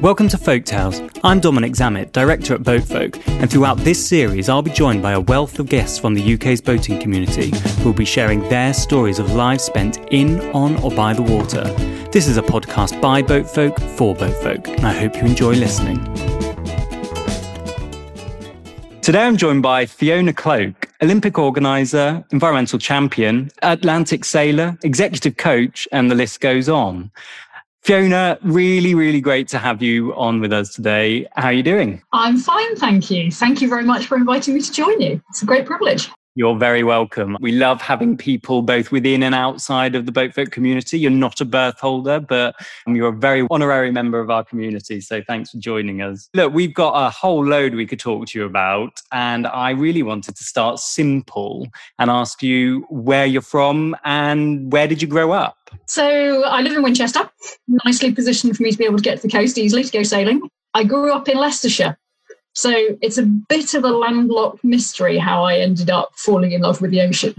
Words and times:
Welcome 0.00 0.28
to 0.28 0.38
Folk 0.38 0.64
Tales. 0.64 1.02
I'm 1.24 1.40
Dominic 1.40 1.72
Zammit, 1.72 2.12
director 2.12 2.54
at 2.54 2.62
Boatfolk, 2.62 3.18
and 3.26 3.50
throughout 3.50 3.78
this 3.78 4.08
series, 4.08 4.48
I'll 4.48 4.62
be 4.62 4.70
joined 4.70 5.02
by 5.02 5.10
a 5.10 5.20
wealth 5.20 5.58
of 5.58 5.68
guests 5.68 5.98
from 5.98 6.14
the 6.14 6.34
UK's 6.34 6.60
boating 6.60 7.00
community 7.00 7.50
who 7.80 7.86
will 7.86 7.98
be 7.98 8.04
sharing 8.04 8.48
their 8.48 8.72
stories 8.72 9.18
of 9.18 9.32
lives 9.32 9.64
spent 9.64 9.98
in, 10.12 10.40
on, 10.52 10.76
or 10.84 10.92
by 10.92 11.14
the 11.14 11.22
water. 11.22 11.64
This 12.12 12.28
is 12.28 12.36
a 12.36 12.42
podcast 12.42 13.00
by 13.00 13.22
Boatfolk 13.22 13.80
for 13.96 14.14
Boatfolk, 14.14 14.68
and 14.68 14.86
I 14.86 14.92
hope 14.92 15.16
you 15.16 15.22
enjoy 15.22 15.54
listening. 15.54 15.98
Today, 19.02 19.22
I'm 19.22 19.36
joined 19.36 19.62
by 19.62 19.84
Fiona 19.84 20.32
Cloke, 20.32 20.86
Olympic 21.02 21.38
organizer, 21.38 22.24
environmental 22.30 22.78
champion, 22.78 23.50
Atlantic 23.62 24.24
sailor, 24.24 24.78
executive 24.84 25.36
coach, 25.38 25.88
and 25.90 26.08
the 26.08 26.14
list 26.14 26.40
goes 26.40 26.68
on. 26.68 27.10
Fiona, 27.82 28.38
really, 28.42 28.94
really 28.94 29.20
great 29.20 29.48
to 29.48 29.58
have 29.58 29.82
you 29.82 30.14
on 30.14 30.40
with 30.40 30.52
us 30.52 30.74
today. 30.74 31.26
How 31.36 31.46
are 31.46 31.52
you 31.52 31.62
doing? 31.62 32.02
I'm 32.12 32.36
fine, 32.36 32.76
thank 32.76 33.10
you. 33.10 33.30
Thank 33.30 33.62
you 33.62 33.68
very 33.68 33.84
much 33.84 34.06
for 34.06 34.16
inviting 34.16 34.54
me 34.54 34.60
to 34.60 34.72
join 34.72 35.00
you. 35.00 35.22
It's 35.30 35.42
a 35.42 35.46
great 35.46 35.64
privilege. 35.64 36.10
You're 36.38 36.56
very 36.56 36.84
welcome. 36.84 37.36
We 37.40 37.50
love 37.50 37.82
having 37.82 38.16
people 38.16 38.62
both 38.62 38.92
within 38.92 39.24
and 39.24 39.34
outside 39.34 39.96
of 39.96 40.06
the 40.06 40.12
boatfolk 40.12 40.52
community. 40.52 40.96
You're 40.96 41.10
not 41.10 41.40
a 41.40 41.44
berth 41.44 41.80
holder, 41.80 42.20
but 42.20 42.54
you're 42.86 43.08
a 43.08 43.12
very 43.12 43.44
honorary 43.50 43.90
member 43.90 44.20
of 44.20 44.30
our 44.30 44.44
community. 44.44 45.00
So 45.00 45.20
thanks 45.20 45.50
for 45.50 45.58
joining 45.58 46.00
us. 46.00 46.28
Look, 46.34 46.54
we've 46.54 46.72
got 46.72 46.92
a 46.92 47.10
whole 47.10 47.44
load 47.44 47.74
we 47.74 47.86
could 47.86 47.98
talk 47.98 48.28
to 48.28 48.38
you 48.38 48.44
about. 48.44 49.02
And 49.10 49.48
I 49.48 49.70
really 49.70 50.04
wanted 50.04 50.36
to 50.36 50.44
start 50.44 50.78
simple 50.78 51.66
and 51.98 52.08
ask 52.08 52.40
you 52.40 52.86
where 52.88 53.26
you're 53.26 53.42
from 53.42 53.96
and 54.04 54.70
where 54.72 54.86
did 54.86 55.02
you 55.02 55.08
grow 55.08 55.32
up? 55.32 55.56
So 55.86 56.44
I 56.44 56.60
live 56.60 56.76
in 56.76 56.84
Winchester, 56.84 57.28
nicely 57.84 58.12
positioned 58.12 58.56
for 58.56 58.62
me 58.62 58.70
to 58.70 58.78
be 58.78 58.84
able 58.84 58.98
to 58.98 59.02
get 59.02 59.16
to 59.22 59.26
the 59.26 59.32
coast 59.32 59.58
easily 59.58 59.82
to 59.82 59.90
go 59.90 60.04
sailing. 60.04 60.48
I 60.72 60.84
grew 60.84 61.12
up 61.12 61.28
in 61.28 61.36
Leicestershire, 61.36 61.98
so 62.58 62.74
it's 63.00 63.18
a 63.18 63.22
bit 63.22 63.74
of 63.74 63.84
a 63.84 63.90
landlocked 63.90 64.64
mystery 64.64 65.16
how 65.16 65.44
I 65.44 65.58
ended 65.58 65.90
up 65.90 66.10
falling 66.16 66.50
in 66.50 66.62
love 66.62 66.80
with 66.80 66.90
the 66.90 67.00
ocean. 67.02 67.36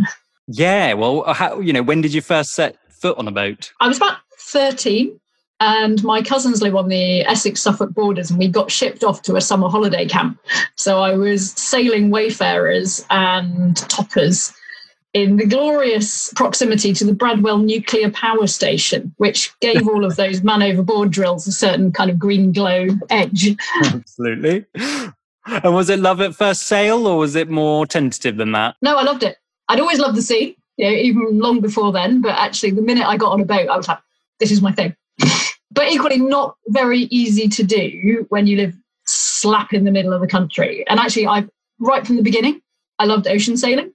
Yeah, 0.47 0.93
well, 0.93 1.25
uh, 1.25 1.33
how, 1.33 1.59
you 1.59 1.73
know, 1.73 1.83
when 1.83 1.99
did 1.99 2.13
you 2.13 2.21
first 2.21 2.53
set 2.53 2.77
foot 2.89 3.17
on 3.17 3.27
a 3.27 3.31
boat? 3.31 3.73
I 3.81 3.89
was 3.89 3.97
about 3.97 4.19
13 4.37 5.19
and 5.59 6.01
my 6.05 6.21
cousins 6.21 6.61
live 6.61 6.73
on 6.73 6.87
the 6.87 7.25
Essex 7.25 7.61
Suffolk 7.61 7.93
borders, 7.93 8.29
and 8.29 8.39
we 8.39 8.47
got 8.47 8.71
shipped 8.71 9.03
off 9.03 9.21
to 9.23 9.35
a 9.35 9.41
summer 9.41 9.67
holiday 9.67 10.05
camp. 10.05 10.39
So 10.75 11.01
I 11.01 11.15
was 11.15 11.51
sailing 11.51 12.11
wayfarers 12.11 13.05
and 13.09 13.75
toppers 13.75 14.53
in 15.13 15.37
the 15.37 15.45
glorious 15.45 16.31
proximity 16.35 16.93
to 16.93 17.03
the 17.03 17.13
Bradwell 17.13 17.57
nuclear 17.57 18.11
power 18.11 18.47
station, 18.47 19.13
which 19.17 19.51
gave 19.59 19.87
all 19.87 20.05
of 20.05 20.15
those 20.15 20.43
man 20.43 20.61
overboard 20.61 21.11
drills 21.11 21.47
a 21.47 21.51
certain 21.51 21.91
kind 21.91 22.11
of 22.11 22.19
green 22.19 22.51
glow 22.51 22.87
edge. 23.09 23.55
Absolutely. 23.83 24.65
And 25.45 25.73
was 25.73 25.89
it 25.89 25.99
love 25.99 26.21
at 26.21 26.35
first 26.35 26.63
sail 26.63 27.07
or 27.07 27.17
was 27.17 27.35
it 27.35 27.49
more 27.49 27.87
tentative 27.87 28.37
than 28.37 28.51
that? 28.51 28.75
No, 28.81 28.97
I 28.97 29.03
loved 29.03 29.23
it. 29.23 29.37
I'd 29.67 29.79
always 29.79 29.99
loved 29.99 30.15
the 30.15 30.21
sea, 30.21 30.57
you 30.77 30.85
know, 30.85 30.91
even 30.91 31.39
long 31.39 31.59
before 31.59 31.91
then. 31.91 32.21
But 32.21 32.37
actually, 32.37 32.71
the 32.71 32.81
minute 32.81 33.07
I 33.07 33.17
got 33.17 33.31
on 33.31 33.41
a 33.41 33.45
boat, 33.45 33.67
I 33.67 33.77
was 33.77 33.87
like, 33.87 33.99
this 34.39 34.51
is 34.51 34.61
my 34.61 34.71
thing. 34.71 34.95
but 35.71 35.89
equally, 35.89 36.17
not 36.17 36.55
very 36.67 37.01
easy 37.09 37.47
to 37.47 37.63
do 37.63 38.25
when 38.29 38.45
you 38.45 38.57
live 38.57 38.75
slap 39.05 39.73
in 39.73 39.85
the 39.85 39.91
middle 39.91 40.13
of 40.13 40.21
the 40.21 40.27
country. 40.27 40.85
And 40.87 40.99
actually, 40.99 41.27
I 41.27 41.47
right 41.79 42.05
from 42.05 42.17
the 42.17 42.23
beginning, 42.23 42.61
I 42.99 43.05
loved 43.05 43.27
ocean 43.27 43.57
sailing. 43.57 43.91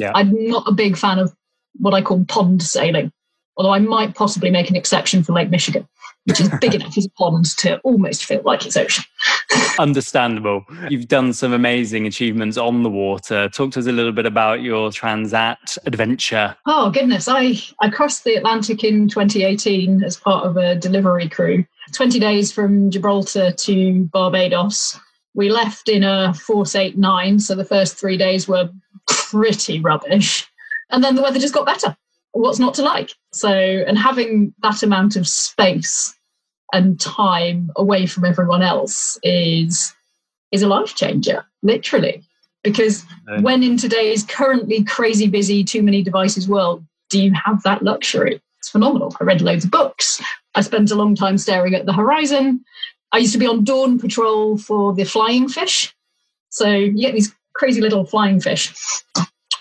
Yeah. 0.00 0.12
I'm 0.14 0.48
not 0.48 0.66
a 0.66 0.72
big 0.72 0.96
fan 0.96 1.18
of 1.18 1.34
what 1.78 1.94
I 1.94 2.02
call 2.02 2.24
pond 2.24 2.62
sailing, 2.62 3.12
although 3.56 3.72
I 3.72 3.78
might 3.78 4.14
possibly 4.14 4.50
make 4.50 4.70
an 4.70 4.76
exception 4.76 5.22
for 5.22 5.32
Lake 5.32 5.50
Michigan, 5.50 5.86
which 6.24 6.40
is 6.40 6.50
big 6.60 6.74
enough 6.76 6.96
as 6.96 7.06
a 7.06 7.10
pond 7.10 7.56
to 7.58 7.78
almost 7.80 8.24
feel 8.24 8.42
like 8.44 8.66
it's 8.66 8.76
ocean. 8.76 9.04
Understandable. 9.78 10.64
You've 10.88 11.08
done 11.08 11.32
some 11.32 11.52
amazing 11.52 12.06
achievements 12.06 12.56
on 12.56 12.82
the 12.82 12.90
water. 12.90 13.48
Talk 13.50 13.72
to 13.72 13.80
us 13.80 13.86
a 13.86 13.92
little 13.92 14.12
bit 14.12 14.26
about 14.26 14.62
your 14.62 14.90
Transat 14.90 15.78
adventure. 15.86 16.56
Oh, 16.66 16.90
goodness. 16.90 17.28
I, 17.28 17.58
I 17.80 17.90
crossed 17.90 18.24
the 18.24 18.34
Atlantic 18.34 18.82
in 18.84 19.08
2018 19.08 20.02
as 20.02 20.16
part 20.16 20.46
of 20.46 20.56
a 20.56 20.74
delivery 20.74 21.28
crew. 21.28 21.64
20 21.92 22.18
days 22.18 22.52
from 22.52 22.90
Gibraltar 22.90 23.52
to 23.52 24.04
Barbados. 24.12 24.98
We 25.34 25.48
left 25.48 25.88
in 25.88 26.02
a 26.02 26.34
Force 26.34 26.74
89, 26.74 27.38
so 27.40 27.54
the 27.54 27.64
first 27.64 27.96
three 27.96 28.16
days 28.16 28.48
were 28.48 28.70
pretty 29.10 29.80
rubbish. 29.80 30.48
And 30.90 31.04
then 31.04 31.14
the 31.14 31.22
weather 31.22 31.38
just 31.38 31.54
got 31.54 31.66
better. 31.66 31.96
What's 32.32 32.58
not 32.58 32.74
to 32.74 32.82
like? 32.82 33.10
So, 33.32 33.50
and 33.50 33.98
having 33.98 34.54
that 34.62 34.82
amount 34.82 35.16
of 35.16 35.28
space 35.28 36.14
and 36.72 37.00
time 37.00 37.70
away 37.76 38.06
from 38.06 38.24
everyone 38.24 38.62
else 38.62 39.18
is 39.22 39.92
is 40.52 40.62
a 40.62 40.68
life 40.68 40.94
changer, 40.94 41.44
literally. 41.62 42.22
Because 42.62 43.04
when 43.40 43.62
in 43.62 43.76
today's 43.76 44.24
currently 44.24 44.84
crazy 44.84 45.28
busy, 45.28 45.64
too 45.64 45.82
many 45.82 46.02
devices 46.02 46.48
world, 46.48 46.84
do 47.08 47.22
you 47.22 47.32
have 47.32 47.62
that 47.62 47.82
luxury? 47.82 48.40
It's 48.58 48.68
phenomenal. 48.68 49.16
I 49.20 49.24
read 49.24 49.40
loads 49.40 49.64
of 49.64 49.70
books. 49.70 50.20
I 50.54 50.60
spent 50.60 50.90
a 50.90 50.94
long 50.94 51.14
time 51.14 51.38
staring 51.38 51.74
at 51.74 51.86
the 51.86 51.92
horizon. 51.92 52.64
I 53.12 53.18
used 53.18 53.32
to 53.32 53.38
be 53.38 53.46
on 53.46 53.64
dawn 53.64 53.98
patrol 53.98 54.58
for 54.58 54.92
the 54.92 55.04
flying 55.04 55.48
fish. 55.48 55.94
So 56.50 56.68
you 56.68 57.00
get 57.00 57.14
these 57.14 57.34
crazy 57.60 57.82
little 57.82 58.06
flying 58.06 58.40
fish. 58.40 58.72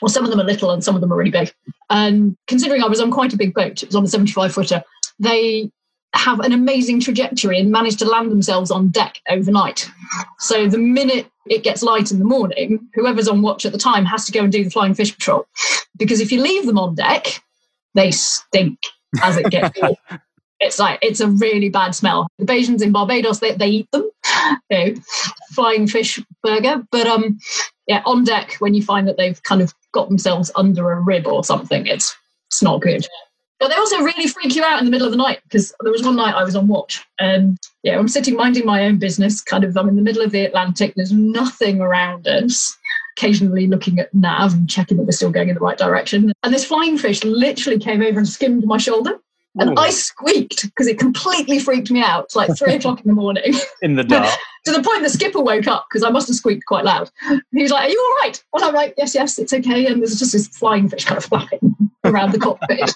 Well, 0.02 0.08
some 0.08 0.24
of 0.24 0.32
them 0.32 0.40
are 0.40 0.46
little 0.46 0.72
and 0.72 0.82
some 0.82 0.96
of 0.96 1.02
them 1.02 1.12
are 1.12 1.18
really 1.18 1.32
big. 1.32 1.54
And 1.90 2.38
considering 2.48 2.82
I 2.82 2.88
was 2.88 3.02
on 3.02 3.12
quite 3.12 3.34
a 3.34 3.38
big 3.38 3.54
boat, 3.54 3.84
it 3.84 3.88
was 3.88 3.96
on 3.96 4.04
the 4.04 4.10
75 4.10 4.54
footer, 4.54 4.82
they 5.20 5.70
have 6.16 6.40
an 6.40 6.54
amazing 6.54 7.02
trajectory 7.02 7.60
and 7.60 7.70
manage 7.70 7.98
to 7.98 8.06
land 8.06 8.32
themselves 8.32 8.72
on 8.72 8.88
deck 8.88 9.20
overnight. 9.30 9.90
So 10.40 10.68
the 10.68 10.78
minute 10.78 11.30
it 11.48 11.64
gets 11.64 11.84
light 11.84 12.10
in 12.10 12.20
the 12.20 12.26
morning, 12.26 12.88
whoever's 12.96 13.28
on 13.28 13.42
watch 13.42 13.66
at 13.66 13.74
the 13.74 13.78
time 13.78 14.06
has 14.06 14.26
to 14.26 14.32
go 14.32 14.44
and 14.44 14.52
do 14.52 14.64
the 14.64 14.70
flying 14.70 14.94
fish 14.94 15.14
patrol. 15.14 15.46
Because 15.98 16.22
if 16.22 16.32
you 16.32 16.42
leave 16.42 16.66
them 16.66 16.80
on 16.80 16.96
deck, 16.96 17.44
they 17.96 18.12
stink 18.12 18.80
as 19.22 19.36
it 19.36 19.52
gets 19.52 19.78
it's 20.60 20.80
like 20.80 21.00
it's 21.02 21.20
a 21.20 21.28
really 21.28 21.70
bad 21.70 21.96
smell. 21.96 22.28
The 22.38 22.46
Bajans 22.46 22.82
in 22.82 22.92
Barbados 22.92 23.40
they, 23.40 23.54
they 23.56 23.68
eat 23.68 23.92
them, 23.92 24.10
you 24.70 24.78
know, 24.78 24.96
flying 25.52 25.88
fish 25.88 26.20
burger. 26.44 26.84
But 26.92 27.08
um, 27.08 27.40
yeah, 27.90 28.04
on 28.06 28.24
deck 28.24 28.56
when 28.60 28.76
you 28.76 28.84
find 28.84 29.08
that 29.08 29.18
they've 29.18 29.42
kind 29.42 29.62
of 29.62 29.74
got 29.94 30.08
themselves 30.08 30.52
under 30.56 30.92
a 30.92 31.02
rib 31.02 31.26
or 31.26 31.44
something, 31.44 31.88
it's 31.88 32.16
it's 32.48 32.62
not 32.62 32.82
good. 32.82 33.06
But 33.60 33.70
they 33.70 33.76
also 33.76 34.00
really 34.02 34.28
freak 34.28 34.56
you 34.56 34.64
out 34.64 34.80
in 34.80 34.86
the 34.86 34.92
middle 34.92 35.08
of 35.08 35.12
the 35.12 35.18
night 35.18 35.40
because 35.44 35.74
there 35.82 35.92
was 35.92 36.04
one 36.04 36.16
night 36.16 36.36
I 36.36 36.44
was 36.44 36.56
on 36.56 36.68
watch 36.68 37.04
and 37.20 37.58
yeah, 37.84 37.98
I'm 37.98 38.08
sitting 38.08 38.36
minding 38.36 38.66
my 38.66 38.86
own 38.86 39.00
business. 39.00 39.42
Kind 39.42 39.64
of, 39.64 39.76
I'm 39.76 39.90
in 39.90 39.96
the 39.96 40.02
middle 40.04 40.22
of 40.22 40.32
the 40.32 40.46
Atlantic. 40.46 40.94
There's 40.96 41.12
nothing 41.12 41.82
around 41.82 42.28
us. 42.28 42.78
Occasionally 43.18 43.68
looking 43.68 44.00
at 44.00 44.14
nav 44.14 44.54
and 44.54 44.70
checking 44.70 44.96
that 44.96 45.04
we're 45.04 45.12
still 45.12 45.32
going 45.32 45.50
in 45.50 45.56
the 45.56 45.62
right 45.62 45.78
direction. 45.78 46.32
And 46.44 46.54
this 46.54 46.64
flying 46.64 46.98
fish 46.98 47.24
literally 47.26 47.80
came 47.80 48.02
over 48.02 48.20
and 48.20 48.30
skimmed 48.30 48.66
my 48.66 48.78
shoulder. 48.78 49.20
And 49.58 49.72
Ooh. 49.72 49.82
I 49.82 49.90
squeaked 49.90 50.64
because 50.64 50.88
it 50.88 51.00
completely 51.00 51.60
freaked 51.60 51.90
me 51.90 52.02
out. 52.02 52.36
Like 52.36 52.56
three 52.56 52.74
o'clock 52.76 53.02
in 53.02 53.08
the 53.08 53.16
morning. 53.16 53.54
In 53.82 53.96
the 53.96 54.04
dark. 54.06 54.30
to 54.66 54.72
the 54.72 54.84
point 54.84 55.04
the 55.04 55.10
skipper 55.10 55.42
woke 55.42 55.68
up 55.68 55.88
because 55.90 56.04
I 56.04 56.10
must 56.10 56.28
have 56.28 56.36
squeaked 56.36 56.66
quite 56.66 56.86
loud. 56.86 57.10
He 57.52 57.64
was 57.64 57.72
like, 57.72 57.90
Are 57.90 57.92
you 57.92 58.00
all 58.00 58.26
right? 58.26 58.44
Well, 58.54 58.64
I'm 58.64 58.76
like, 58.76 58.94
Yes, 58.98 59.16
yes, 59.16 59.40
it's 59.40 59.54
okay. 59.54 59.88
And 59.88 60.02
there's 60.02 60.20
just 60.20 60.34
this 60.34 60.48
flying 60.48 60.88
fish 60.90 61.06
kind 61.06 61.18
of 61.18 61.26
flapping 61.26 61.76
around 62.04 62.32
the 62.32 62.40
cockpit. 62.40 62.96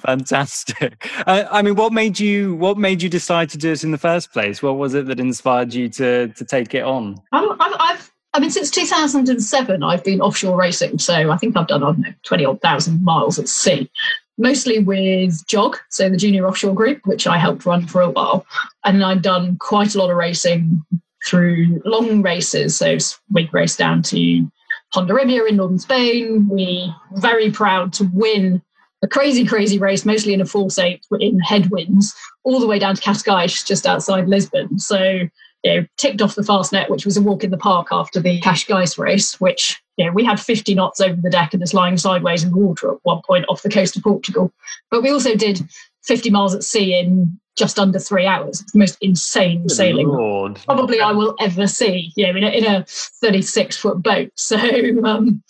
Fantastic. 0.00 1.10
Uh, 1.26 1.44
I 1.50 1.60
mean, 1.60 1.74
what 1.74 1.92
made 1.92 2.18
you 2.18 2.54
what 2.54 2.78
made 2.78 3.02
you 3.02 3.10
decide 3.10 3.50
to 3.50 3.58
do 3.58 3.72
it 3.72 3.84
in 3.84 3.90
the 3.90 3.98
first 3.98 4.32
place? 4.32 4.62
What 4.62 4.78
was 4.78 4.94
it 4.94 5.06
that 5.06 5.20
inspired 5.20 5.74
you 5.74 5.90
to 5.90 6.28
to 6.28 6.44
take 6.44 6.74
it 6.74 6.84
on? 6.84 7.20
Um, 7.32 7.56
I've, 7.60 7.76
I've 7.78 8.12
I 8.34 8.40
mean, 8.40 8.50
since 8.50 8.70
2007, 8.70 9.82
I've 9.82 10.02
been 10.02 10.22
offshore 10.22 10.56
racing. 10.56 10.98
So 10.98 11.30
I 11.30 11.36
think 11.36 11.54
I've 11.54 11.66
done, 11.66 11.82
I 11.82 11.86
don't 11.86 11.98
know, 11.98 12.14
20 12.22 12.44
odd 12.46 12.60
thousand 12.62 13.04
miles 13.04 13.38
at 13.38 13.46
sea 13.46 13.90
mostly 14.38 14.78
with 14.78 15.46
JOG, 15.46 15.78
so 15.90 16.08
the 16.08 16.16
Junior 16.16 16.46
Offshore 16.46 16.74
Group, 16.74 17.06
which 17.06 17.26
I 17.26 17.38
helped 17.38 17.66
run 17.66 17.86
for 17.86 18.00
a 18.00 18.10
while. 18.10 18.46
And 18.84 19.04
I'd 19.04 19.22
done 19.22 19.56
quite 19.58 19.94
a 19.94 19.98
lot 19.98 20.10
of 20.10 20.16
racing 20.16 20.82
through 21.26 21.80
long 21.84 22.22
races. 22.22 22.76
So 22.76 22.98
we 23.30 23.48
raced 23.52 23.78
down 23.78 24.02
to 24.04 24.50
Hondarribia 24.94 25.48
in 25.48 25.56
northern 25.56 25.78
Spain. 25.78 26.48
We 26.48 26.92
very 27.14 27.50
proud 27.50 27.92
to 27.94 28.10
win 28.12 28.62
a 29.02 29.08
crazy, 29.08 29.44
crazy 29.44 29.78
race, 29.78 30.04
mostly 30.04 30.32
in 30.32 30.40
a 30.40 30.46
Force 30.46 30.78
8 30.78 31.04
in 31.20 31.40
headwinds, 31.40 32.14
all 32.44 32.60
the 32.60 32.66
way 32.66 32.78
down 32.78 32.94
to 32.94 33.02
Cascais, 33.02 33.66
just 33.66 33.86
outside 33.86 34.28
Lisbon. 34.28 34.78
So 34.78 35.28
you 35.62 35.74
know, 35.74 35.86
ticked 35.96 36.20
off 36.20 36.34
the 36.34 36.42
Fastnet, 36.42 36.90
which 36.90 37.04
was 37.04 37.16
a 37.16 37.22
walk 37.22 37.44
in 37.44 37.50
the 37.50 37.58
park 37.58 37.88
after 37.92 38.20
the 38.20 38.40
Cash 38.40 38.66
Cascais 38.66 38.98
race, 38.98 39.40
which 39.40 39.80
you 39.96 40.06
know, 40.06 40.12
we 40.12 40.24
had 40.24 40.40
50 40.40 40.74
knots 40.74 41.00
over 41.00 41.20
the 41.20 41.30
deck 41.30 41.52
and 41.52 41.62
it's 41.62 41.74
lying 41.74 41.96
sideways 41.96 42.42
in 42.42 42.50
the 42.50 42.56
water 42.56 42.90
at 42.90 42.98
one 43.02 43.20
point 43.26 43.44
off 43.48 43.62
the 43.62 43.68
coast 43.68 43.96
of 43.96 44.02
Portugal. 44.02 44.52
But 44.90 45.02
we 45.02 45.10
also 45.10 45.36
did 45.36 45.60
50 46.04 46.30
miles 46.30 46.54
at 46.54 46.64
sea 46.64 46.98
in 46.98 47.38
just 47.56 47.78
under 47.78 47.98
three 47.98 48.26
hours. 48.26 48.62
It's 48.62 48.72
the 48.72 48.78
most 48.78 48.98
insane 49.00 49.62
Good 49.62 49.72
sailing 49.72 50.08
Lord. 50.08 50.58
probably 50.64 51.00
I 51.00 51.12
will 51.12 51.36
ever 51.40 51.66
see. 51.66 52.12
You 52.16 52.32
know, 52.32 52.38
in 52.38 52.44
a, 52.44 52.48
in 52.48 52.64
a 52.64 52.84
36 52.86 53.76
foot 53.76 54.02
boat. 54.02 54.30
So 54.36 54.56
um, 55.04 55.42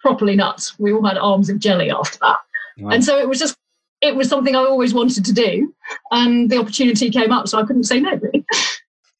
properly 0.00 0.36
nuts. 0.36 0.78
We 0.78 0.92
all 0.92 1.04
had 1.04 1.18
arms 1.18 1.50
of 1.50 1.58
jelly 1.58 1.90
after 1.90 2.18
that. 2.22 2.36
Wow. 2.78 2.90
And 2.90 3.04
so 3.04 3.18
it 3.18 3.28
was 3.28 3.38
just 3.38 3.56
it 4.00 4.16
was 4.16 4.28
something 4.28 4.56
I 4.56 4.60
always 4.60 4.94
wanted 4.94 5.24
to 5.26 5.32
do, 5.32 5.74
and 6.10 6.48
the 6.48 6.56
opportunity 6.56 7.10
came 7.10 7.32
up, 7.32 7.48
so 7.48 7.58
I 7.58 7.66
couldn't 7.66 7.84
say 7.84 8.00
no. 8.00 8.14
Really. 8.14 8.46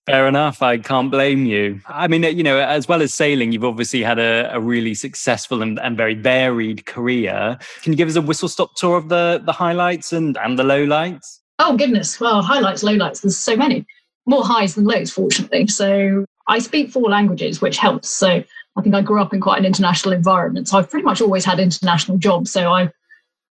Fair 0.06 0.26
enough. 0.26 0.62
I 0.62 0.78
can't 0.78 1.10
blame 1.10 1.46
you. 1.46 1.80
I 1.86 2.08
mean, 2.08 2.22
you 2.22 2.42
know, 2.42 2.58
as 2.58 2.88
well 2.88 3.02
as 3.02 3.14
sailing, 3.14 3.52
you've 3.52 3.64
obviously 3.64 4.02
had 4.02 4.18
a, 4.18 4.50
a 4.52 4.60
really 4.60 4.94
successful 4.94 5.62
and, 5.62 5.78
and, 5.78 5.96
very 5.96 6.14
varied 6.14 6.86
career. 6.86 7.58
Can 7.82 7.92
you 7.92 7.96
give 7.96 8.08
us 8.08 8.16
a 8.16 8.22
whistle 8.22 8.48
stop 8.48 8.74
tour 8.76 8.96
of 8.96 9.08
the 9.08 9.40
the 9.44 9.52
highlights 9.52 10.12
and, 10.12 10.36
and 10.38 10.58
the 10.58 10.62
lowlights? 10.62 11.40
Oh 11.58 11.76
goodness. 11.76 12.18
Well, 12.18 12.42
highlights, 12.42 12.82
lowlights, 12.82 13.22
there's 13.22 13.36
so 13.36 13.56
many. 13.56 13.86
More 14.26 14.44
highs 14.44 14.74
than 14.74 14.84
lows, 14.84 15.10
fortunately. 15.10 15.66
So 15.66 16.24
I 16.48 16.58
speak 16.58 16.90
four 16.90 17.08
languages, 17.08 17.60
which 17.60 17.76
helps. 17.76 18.08
So 18.08 18.42
I 18.76 18.82
think 18.82 18.94
I 18.94 19.02
grew 19.02 19.20
up 19.20 19.34
in 19.34 19.40
quite 19.40 19.58
an 19.58 19.66
international 19.66 20.14
environment. 20.14 20.68
So 20.68 20.78
I've 20.78 20.90
pretty 20.90 21.04
much 21.04 21.20
always 21.20 21.44
had 21.44 21.60
international 21.60 22.16
jobs. 22.16 22.50
So 22.50 22.72
I 22.72 22.90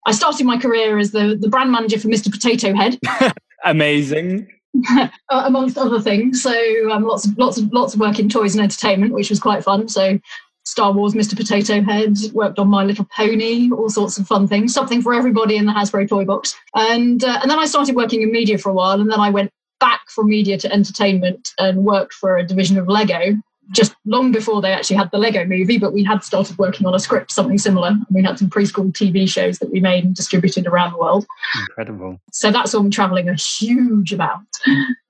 I 0.06 0.12
started 0.12 0.46
my 0.46 0.58
career 0.58 0.98
as 0.98 1.12
the, 1.12 1.38
the 1.40 1.48
brand 1.48 1.72
manager 1.72 1.98
for 1.98 2.10
Mr. 2.10 2.30
Potato 2.30 2.76
Head. 2.76 3.00
Amazing. 3.64 4.50
amongst 5.30 5.78
other 5.78 6.00
things. 6.00 6.42
So 6.42 6.54
um, 6.92 7.04
lots 7.04 7.26
of 7.26 7.38
lots 7.38 7.58
of 7.58 7.72
lots 7.72 7.94
of 7.94 8.00
work 8.00 8.20
in 8.20 8.30
toys 8.30 8.56
and 8.56 8.64
entertainment, 8.64 9.14
which 9.14 9.30
was 9.30 9.40
quite 9.40 9.64
fun. 9.64 9.88
So 9.88 10.20
Star 10.66 10.92
Wars, 10.94 11.14
Mr. 11.14 11.36
Potato 11.36 11.82
Head, 11.82 12.16
worked 12.34 12.58
on 12.58 12.70
My 12.70 12.84
Little 12.84 13.08
Pony, 13.16 13.70
all 13.72 13.90
sorts 13.90 14.18
of 14.18 14.26
fun 14.26 14.48
things, 14.48 14.74
something 14.74 15.02
for 15.02 15.14
everybody 15.14 15.58
in 15.58 15.66
the 15.66 15.74
Hasbro 15.74 16.08
toy 16.08 16.26
box. 16.26 16.56
And 16.76 17.24
uh, 17.24 17.40
and 17.42 17.52
then 17.52 17.60
I 17.60 17.66
started 17.66 17.96
working 17.96 18.22
in 18.22 18.32
media 18.32 18.58
for 18.58 18.70
a 18.70 18.74
while, 18.74 19.00
and 19.00 19.12
then 19.12 19.20
I 19.20 19.30
went 19.30 19.52
back 19.80 20.02
from 20.10 20.28
media 20.28 20.58
to 20.58 20.72
entertainment 20.72 21.50
and 21.60 21.84
worked 21.84 22.14
for 22.14 22.38
a 22.38 22.46
division 22.46 22.78
of 22.78 22.88
Lego 22.88 23.36
just 23.72 23.96
long 24.06 24.32
before 24.32 24.62
they 24.62 24.72
actually 24.72 24.98
had 24.98 25.10
the 25.12 25.18
Lego 25.18 25.46
movie, 25.46 25.78
but 25.78 25.94
we 25.94 26.04
had 26.04 26.24
started 26.24 26.58
working 26.58 26.86
on 26.86 26.94
a 26.94 27.00
script, 27.00 27.32
something 27.32 27.58
similar. 27.58 27.94
We 28.12 28.24
had 28.24 28.38
some 28.38 28.50
preschool 28.50 28.92
TV 28.92 29.28
shows 29.28 29.60
that 29.60 29.72
we 29.72 29.80
made 29.80 30.04
and 30.04 30.16
distributed 30.16 30.68
around 30.68 30.94
the 30.94 31.00
world. 31.00 31.26
Incredible. 31.70 32.20
So 32.32 32.52
that 32.52 32.68
saw 32.68 32.82
me 32.82 32.90
traveling 32.90 33.30
a 33.30 33.36
huge 33.36 34.12
amount. 34.14 34.48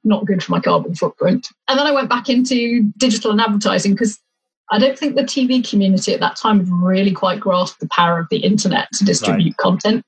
Not 0.03 0.25
good 0.25 0.43
for 0.43 0.51
my 0.51 0.59
carbon 0.59 0.95
footprint. 0.95 1.47
And 1.67 1.79
then 1.79 1.87
I 1.87 1.91
went 1.91 2.09
back 2.09 2.29
into 2.29 2.83
digital 2.97 3.31
and 3.31 3.41
advertising 3.41 3.93
because 3.93 4.19
I 4.71 4.79
don't 4.79 4.97
think 4.97 5.15
the 5.15 5.23
TV 5.23 5.67
community 5.67 6.13
at 6.13 6.19
that 6.19 6.35
time 6.35 6.59
had 6.59 6.69
really 6.69 7.11
quite 7.11 7.39
grasped 7.39 7.79
the 7.79 7.87
power 7.89 8.19
of 8.19 8.27
the 8.29 8.37
internet 8.37 8.87
to 8.93 9.05
distribute 9.05 9.45
right. 9.51 9.57
content. 9.57 10.05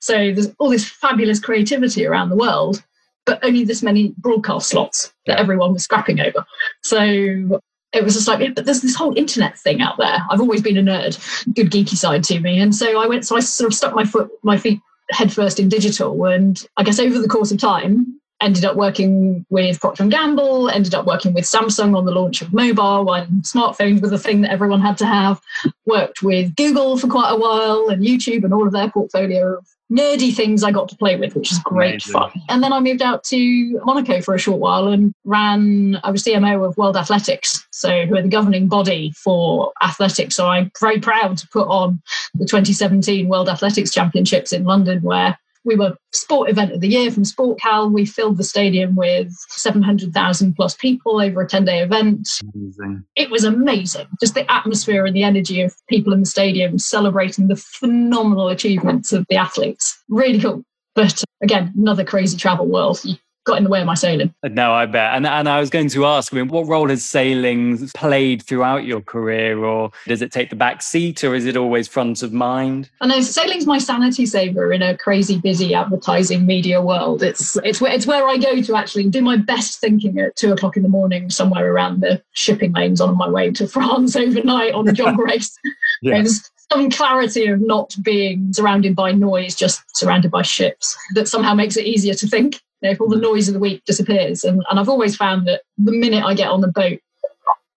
So 0.00 0.32
there's 0.32 0.48
all 0.58 0.70
this 0.70 0.88
fabulous 0.88 1.40
creativity 1.40 2.06
around 2.06 2.28
the 2.28 2.36
world, 2.36 2.82
but 3.24 3.44
only 3.44 3.64
this 3.64 3.82
many 3.82 4.14
broadcast 4.18 4.68
slots 4.68 5.12
that 5.26 5.34
yeah. 5.34 5.40
everyone 5.40 5.72
was 5.72 5.82
scrapping 5.82 6.20
over. 6.20 6.44
So 6.82 7.60
it 7.96 8.04
was 8.04 8.14
just 8.14 8.28
like, 8.28 8.54
but 8.54 8.64
there's 8.64 8.82
this 8.82 8.94
whole 8.94 9.16
internet 9.16 9.58
thing 9.58 9.80
out 9.80 9.96
there. 9.98 10.18
I've 10.30 10.40
always 10.40 10.62
been 10.62 10.76
a 10.76 10.82
nerd, 10.82 11.16
good 11.54 11.70
geeky 11.70 11.96
side 11.96 12.24
to 12.24 12.40
me. 12.40 12.60
And 12.60 12.74
so 12.74 13.00
I 13.00 13.06
went, 13.06 13.26
so 13.26 13.36
I 13.36 13.40
sort 13.40 13.70
of 13.70 13.74
stuck 13.74 13.94
my 13.94 14.04
foot, 14.04 14.30
my 14.42 14.56
feet 14.56 14.80
headfirst 15.10 15.60
in 15.60 15.68
digital. 15.68 16.24
And 16.24 16.64
I 16.76 16.82
guess 16.82 16.98
over 16.98 17.18
the 17.18 17.28
course 17.28 17.50
of 17.52 17.58
time, 17.58 18.15
ended 18.40 18.64
up 18.64 18.76
working 18.76 19.46
with 19.48 19.80
Procter 19.80 20.06
& 20.06 20.08
Gamble, 20.08 20.68
ended 20.68 20.94
up 20.94 21.06
working 21.06 21.32
with 21.32 21.44
Samsung 21.44 21.96
on 21.96 22.04
the 22.04 22.12
launch 22.12 22.42
of 22.42 22.52
mobile 22.52 23.04
when 23.04 23.26
smartphones 23.42 24.02
were 24.02 24.08
the 24.08 24.18
thing 24.18 24.42
that 24.42 24.50
everyone 24.50 24.80
had 24.80 24.98
to 24.98 25.06
have, 25.06 25.40
worked 25.86 26.22
with 26.22 26.54
Google 26.56 26.98
for 26.98 27.08
quite 27.08 27.30
a 27.30 27.36
while 27.36 27.88
and 27.88 28.04
YouTube 28.04 28.44
and 28.44 28.52
all 28.52 28.66
of 28.66 28.72
their 28.72 28.90
portfolio 28.90 29.56
of 29.56 29.66
nerdy 29.90 30.34
things 30.34 30.64
I 30.64 30.72
got 30.72 30.88
to 30.88 30.96
play 30.96 31.16
with, 31.16 31.34
which 31.34 31.52
is 31.52 31.60
great 31.60 32.06
Amazing. 32.06 32.12
fun. 32.12 32.42
And 32.48 32.62
then 32.62 32.72
I 32.72 32.80
moved 32.80 33.02
out 33.02 33.24
to 33.24 33.80
Monaco 33.84 34.20
for 34.20 34.34
a 34.34 34.38
short 34.38 34.58
while 34.58 34.88
and 34.88 35.14
ran, 35.24 35.98
I 36.02 36.10
was 36.10 36.24
CMO 36.24 36.68
of 36.68 36.76
World 36.76 36.96
Athletics, 36.96 37.66
so 37.70 38.04
who 38.04 38.16
are 38.16 38.22
the 38.22 38.28
governing 38.28 38.68
body 38.68 39.12
for 39.16 39.72
athletics. 39.82 40.34
So 40.34 40.48
I'm 40.48 40.70
very 40.80 41.00
proud 41.00 41.38
to 41.38 41.48
put 41.48 41.68
on 41.68 42.02
the 42.34 42.46
2017 42.46 43.28
World 43.28 43.48
Athletics 43.48 43.92
Championships 43.92 44.52
in 44.52 44.64
London, 44.64 45.02
where 45.02 45.38
we 45.66 45.76
were 45.76 45.96
sport 46.12 46.48
event 46.48 46.72
of 46.72 46.80
the 46.80 46.88
year 46.88 47.10
from 47.10 47.24
SportCal. 47.24 47.92
We 47.92 48.06
filled 48.06 48.38
the 48.38 48.44
stadium 48.44 48.94
with 48.94 49.32
700,000 49.48 50.54
plus 50.54 50.74
people 50.76 51.20
over 51.20 51.42
a 51.42 51.48
10 51.48 51.64
day 51.64 51.80
event. 51.80 52.28
Amazing. 52.54 53.04
It 53.16 53.30
was 53.30 53.44
amazing. 53.44 54.06
Just 54.20 54.34
the 54.34 54.50
atmosphere 54.50 55.04
and 55.04 55.14
the 55.14 55.24
energy 55.24 55.60
of 55.60 55.74
people 55.88 56.12
in 56.12 56.20
the 56.20 56.26
stadium 56.26 56.78
celebrating 56.78 57.48
the 57.48 57.56
phenomenal 57.56 58.48
achievements 58.48 59.12
of 59.12 59.26
the 59.28 59.36
athletes. 59.36 60.02
Really 60.08 60.40
cool. 60.40 60.62
But 60.94 61.22
uh, 61.22 61.26
again, 61.42 61.74
another 61.76 62.04
crazy 62.04 62.38
travel 62.38 62.66
world. 62.66 63.04
You 63.04 63.16
got 63.46 63.58
in 63.58 63.64
the 63.64 63.70
way 63.70 63.80
of 63.80 63.86
my 63.86 63.94
sailing. 63.94 64.34
No, 64.42 64.72
I 64.72 64.84
bet. 64.86 65.14
And 65.14 65.26
and 65.26 65.48
I 65.48 65.60
was 65.60 65.70
going 65.70 65.88
to 65.90 66.04
ask, 66.04 66.32
I 66.32 66.36
mean, 66.36 66.48
what 66.48 66.66
role 66.66 66.88
has 66.88 67.04
sailing 67.04 67.88
played 67.90 68.42
throughout 68.42 68.84
your 68.84 69.00
career, 69.00 69.64
or 69.64 69.90
does 70.06 70.20
it 70.20 70.32
take 70.32 70.50
the 70.50 70.56
back 70.56 70.82
seat, 70.82 71.24
or 71.24 71.34
is 71.34 71.46
it 71.46 71.56
always 71.56 71.88
front 71.88 72.22
of 72.22 72.32
mind? 72.32 72.90
I 73.00 73.06
know 73.06 73.20
sailing's 73.20 73.66
my 73.66 73.78
sanity 73.78 74.26
saver 74.26 74.72
in 74.72 74.82
a 74.82 74.96
crazy, 74.96 75.38
busy 75.38 75.74
advertising 75.74 76.44
media 76.44 76.82
world. 76.82 77.22
It's 77.22 77.56
it's 77.64 77.80
where 77.80 77.92
it's 77.92 78.06
where 78.06 78.26
I 78.28 78.36
go 78.36 78.60
to 78.60 78.76
actually 78.76 79.08
do 79.08 79.22
my 79.22 79.36
best 79.36 79.80
thinking 79.80 80.18
at 80.18 80.36
two 80.36 80.52
o'clock 80.52 80.76
in 80.76 80.82
the 80.82 80.88
morning, 80.88 81.30
somewhere 81.30 81.72
around 81.72 82.00
the 82.00 82.22
shipping 82.32 82.72
lanes 82.72 83.00
on 83.00 83.16
my 83.16 83.28
way 83.28 83.50
to 83.52 83.66
France 83.76 84.16
overnight 84.16 84.74
on 84.74 84.88
a 84.88 84.92
JOG 84.92 85.18
race. 85.26 85.56
yeah. 86.02 86.14
There's 86.14 86.50
some 86.72 86.90
clarity 86.90 87.46
of 87.46 87.60
not 87.60 87.94
being 88.02 88.52
surrounded 88.52 88.96
by 88.96 89.12
noise, 89.12 89.54
just 89.54 89.82
surrounded 89.96 90.32
by 90.32 90.42
ships, 90.42 90.96
that 91.14 91.28
somehow 91.28 91.54
makes 91.54 91.76
it 91.76 91.86
easier 91.86 92.14
to 92.14 92.26
think 92.26 92.60
know, 92.82 92.90
if 92.90 93.00
all 93.00 93.08
the 93.08 93.16
noise 93.16 93.48
of 93.48 93.54
the 93.54 93.60
week 93.60 93.82
disappears. 93.84 94.44
And, 94.44 94.62
and 94.70 94.78
I've 94.78 94.88
always 94.88 95.16
found 95.16 95.46
that 95.48 95.62
the 95.78 95.92
minute 95.92 96.24
I 96.24 96.34
get 96.34 96.48
on 96.48 96.60
the 96.60 96.68
boat 96.68 97.00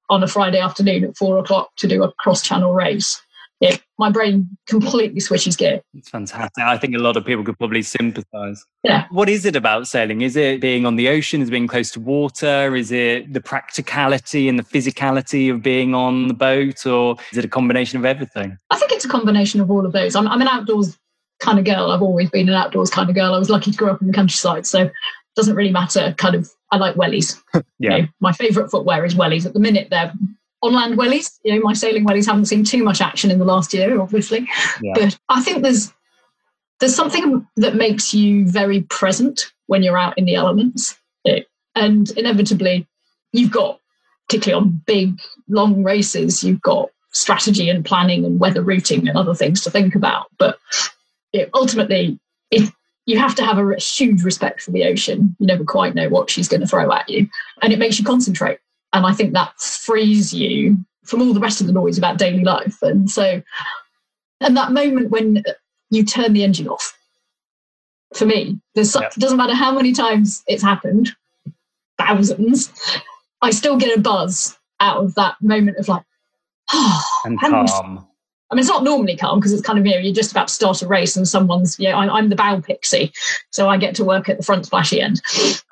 on 0.10 0.24
a 0.24 0.28
Friday 0.28 0.60
afternoon 0.60 1.04
at 1.04 1.18
four 1.18 1.38
o'clock 1.38 1.69
to 1.78 1.88
do 1.88 2.04
a 2.04 2.12
cross 2.13 2.42
channel 2.42 2.74
race, 2.74 3.22
yeah, 3.60 3.75
my 3.98 4.10
brain 4.10 4.50
completely 4.68 5.19
switches 5.19 5.57
gear. 5.57 5.81
It's 5.94 6.10
fantastic. 6.10 6.63
I 6.63 6.78
think 6.78 6.96
a 6.96 7.00
lot 7.00 7.18
of 7.18 7.25
people 7.25 7.44
could 7.44 7.57
probably 7.57 7.81
sympathize. 7.81 8.66
Yeah. 8.84 9.06
What 9.12 9.28
is 9.28 9.46
it 9.46 9.56
about 9.56 9.86
sailing? 9.86 10.22
Is 10.22 10.38
it 10.38 10.62
being 10.62 10.86
on 10.86 10.96
the 10.96 11.10
ocean? 11.10 11.42
Is 11.42 11.50
it 11.50 11.52
being 11.52 11.68
close 11.68 11.92
to 11.92 12.00
water? 12.00 12.75
Is 12.75 12.92
it 12.92 13.34
the 13.34 13.42
practicality 13.42 14.48
and 14.48 14.57
the 14.57 14.63
physicality 14.63 15.52
of 15.52 15.62
being 15.62 15.94
on 15.94 16.30
the 16.30 16.34
boat? 16.34 16.86
Or 16.86 17.18
is 17.34 17.38
it 17.38 17.44
a 17.44 17.50
combination 17.50 18.00
of 18.00 18.06
everything? 18.06 18.57
I 18.69 18.78
think 18.78 18.94
it's 18.94 19.04
a 19.04 19.10
combination 19.10 19.60
of 19.60 19.69
all 19.69 19.86
of 19.86 19.92
those. 19.92 20.16
I'm, 20.16 20.28
I'm 20.30 20.42
an 20.42 20.48
outdoors 20.48 20.98
kind 21.39 21.59
of 21.59 21.65
girl. 21.65 21.91
I've 21.91 22.01
always 22.01 22.30
been 22.30 22.50
an 22.50 22.56
outdoors 22.56 22.89
kind 22.89 23.09
of 23.09 23.15
girl. 23.15 23.33
I 23.33 23.39
was 23.39 23.50
lucky 23.50 23.71
to 23.71 23.77
grow 23.77 23.94
up 23.94 24.01
in 24.01 24.07
the 24.07 24.13
countryside, 24.13 24.65
so 24.65 24.83
it 24.83 24.94
doesn't 25.36 25.56
really 25.56 25.71
matter. 25.71 26.13
Kind 26.18 26.36
of, 26.36 26.50
I 26.71 26.77
like 26.77 26.95
wellies. 26.95 27.41
yeah. 27.53 27.62
You 27.80 27.89
know, 27.89 28.07
my 28.19 28.31
favourite 28.31 28.69
footwear 28.69 29.06
is 29.06 29.15
wellies. 29.15 29.45
At 29.45 29.53
the 29.53 29.59
minute, 29.59 29.89
they're 29.89 30.13
on 30.62 30.74
land 30.74 30.97
wellies. 30.97 31.39
You 31.44 31.56
know, 31.56 31.62
my 31.62 31.74
sailing 31.74 32.06
wellies 32.06 32.25
haven't 32.25 32.45
seen 32.45 32.63
too 32.63 32.83
much 32.83 33.01
action 33.01 33.31
in 33.31 33.39
the 33.39 33.45
last 33.45 33.74
year, 33.74 34.00
obviously, 34.00 34.47
yeah. 34.81 34.94
but 34.95 35.18
I 35.30 35.41
think 35.41 35.63
there's 35.63 35.91
there's 36.80 36.95
something 36.95 37.45
that 37.57 37.75
makes 37.75 38.13
you 38.13 38.47
very 38.47 38.81
present 38.83 39.51
when 39.68 39.83
you're 39.83 39.97
out 39.97 40.18
in 40.18 40.25
the 40.25 40.35
elements, 40.35 40.97
and 41.75 42.09
inevitably, 42.12 42.88
you've 43.31 43.51
got 43.51 43.80
particularly 44.28 44.64
on 44.64 44.81
big 44.85 45.19
long 45.47 45.83
races, 45.83 46.44
you've 46.44 46.61
got 46.61 46.90
strategy 47.11 47.69
and 47.69 47.83
planning 47.83 48.23
and 48.25 48.40
weather 48.40 48.61
routing 48.61 49.07
and 49.07 49.18
other 49.18 49.33
things 49.33 49.61
to 49.61 49.71
think 49.71 49.95
about. 49.95 50.28
But 50.37 50.59
it, 51.33 51.50
ultimately, 51.54 52.19
if 52.52 52.71
you 53.06 53.18
have 53.18 53.36
to 53.36 53.45
have 53.45 53.57
a 53.57 53.76
huge 53.76 54.24
respect 54.24 54.62
for 54.62 54.71
the 54.71 54.86
ocean, 54.86 55.36
you 55.40 55.48
never 55.48 55.64
quite 55.64 55.95
know 55.95 56.09
what 56.09 56.30
she's 56.30 56.48
going 56.48 56.62
to 56.62 56.68
throw 56.68 56.92
at 56.92 57.09
you, 57.09 57.28
and 57.62 57.74
it 57.74 57.80
makes 57.80 58.00
you 58.00 58.06
concentrate. 58.06 58.59
And 58.94 59.06
I 59.06 59.14
think 59.14 59.33
that 59.33 59.59
frees 59.59 60.33
you 60.33 60.78
from 61.04 61.21
all 61.21 61.33
the 61.33 61.40
rest 61.40 61.62
of 61.62 61.68
the 61.68 61.74
noise 61.74 61.98
about 61.98 62.18
daily 62.18 62.44
life. 62.44 62.81
And 62.81 63.09
so, 63.09 63.42
and 64.42 64.57
that 64.57 64.71
moment 64.71 65.09
when 65.09 65.44
you 65.90 66.04
turn 66.04 66.33
the 66.33 66.44
engine 66.44 66.68
off, 66.68 66.95
for 68.14 68.26
me, 68.26 68.59
there's 68.76 68.95
yep. 68.95 69.14
doesn't 69.16 69.38
matter 69.38 69.54
how 69.54 69.71
many 69.71 69.94
times 69.94 70.44
it's 70.48 70.64
happened, 70.64 71.12
thousands, 71.98 72.71
I 73.42 73.52
still 73.52 73.78
get 73.78 73.98
a 73.98 74.02
buzz 74.02 74.57
out 74.80 75.04
of 75.04 75.16
that 75.16 75.36
moment 75.42 75.78
of 75.78 75.88
like, 75.88 76.04
oh, 76.74 77.04
and 77.26 77.40
calm. 77.40 78.07
I 78.51 78.56
mean, 78.56 78.61
it's 78.61 78.69
not 78.69 78.83
normally 78.83 79.15
calm 79.15 79.39
because 79.39 79.53
it's 79.53 79.61
kind 79.61 79.77
of, 79.77 79.85
you 79.85 79.94
know, 79.94 79.99
you're 79.99 80.13
just 80.13 80.31
about 80.31 80.47
to 80.47 80.53
start 80.53 80.81
a 80.81 80.87
race 80.87 81.15
and 81.15 81.27
someone's, 81.27 81.77
you 81.79 81.87
know, 81.87 81.95
I'm, 81.95 82.09
I'm 82.09 82.29
the 82.29 82.35
bow 82.35 82.59
pixie. 82.61 83.11
So 83.51 83.69
I 83.69 83.77
get 83.77 83.94
to 83.95 84.03
work 84.03 84.27
at 84.27 84.37
the 84.37 84.44
front 84.44 84.65
splashy 84.65 85.01
end. 85.01 85.21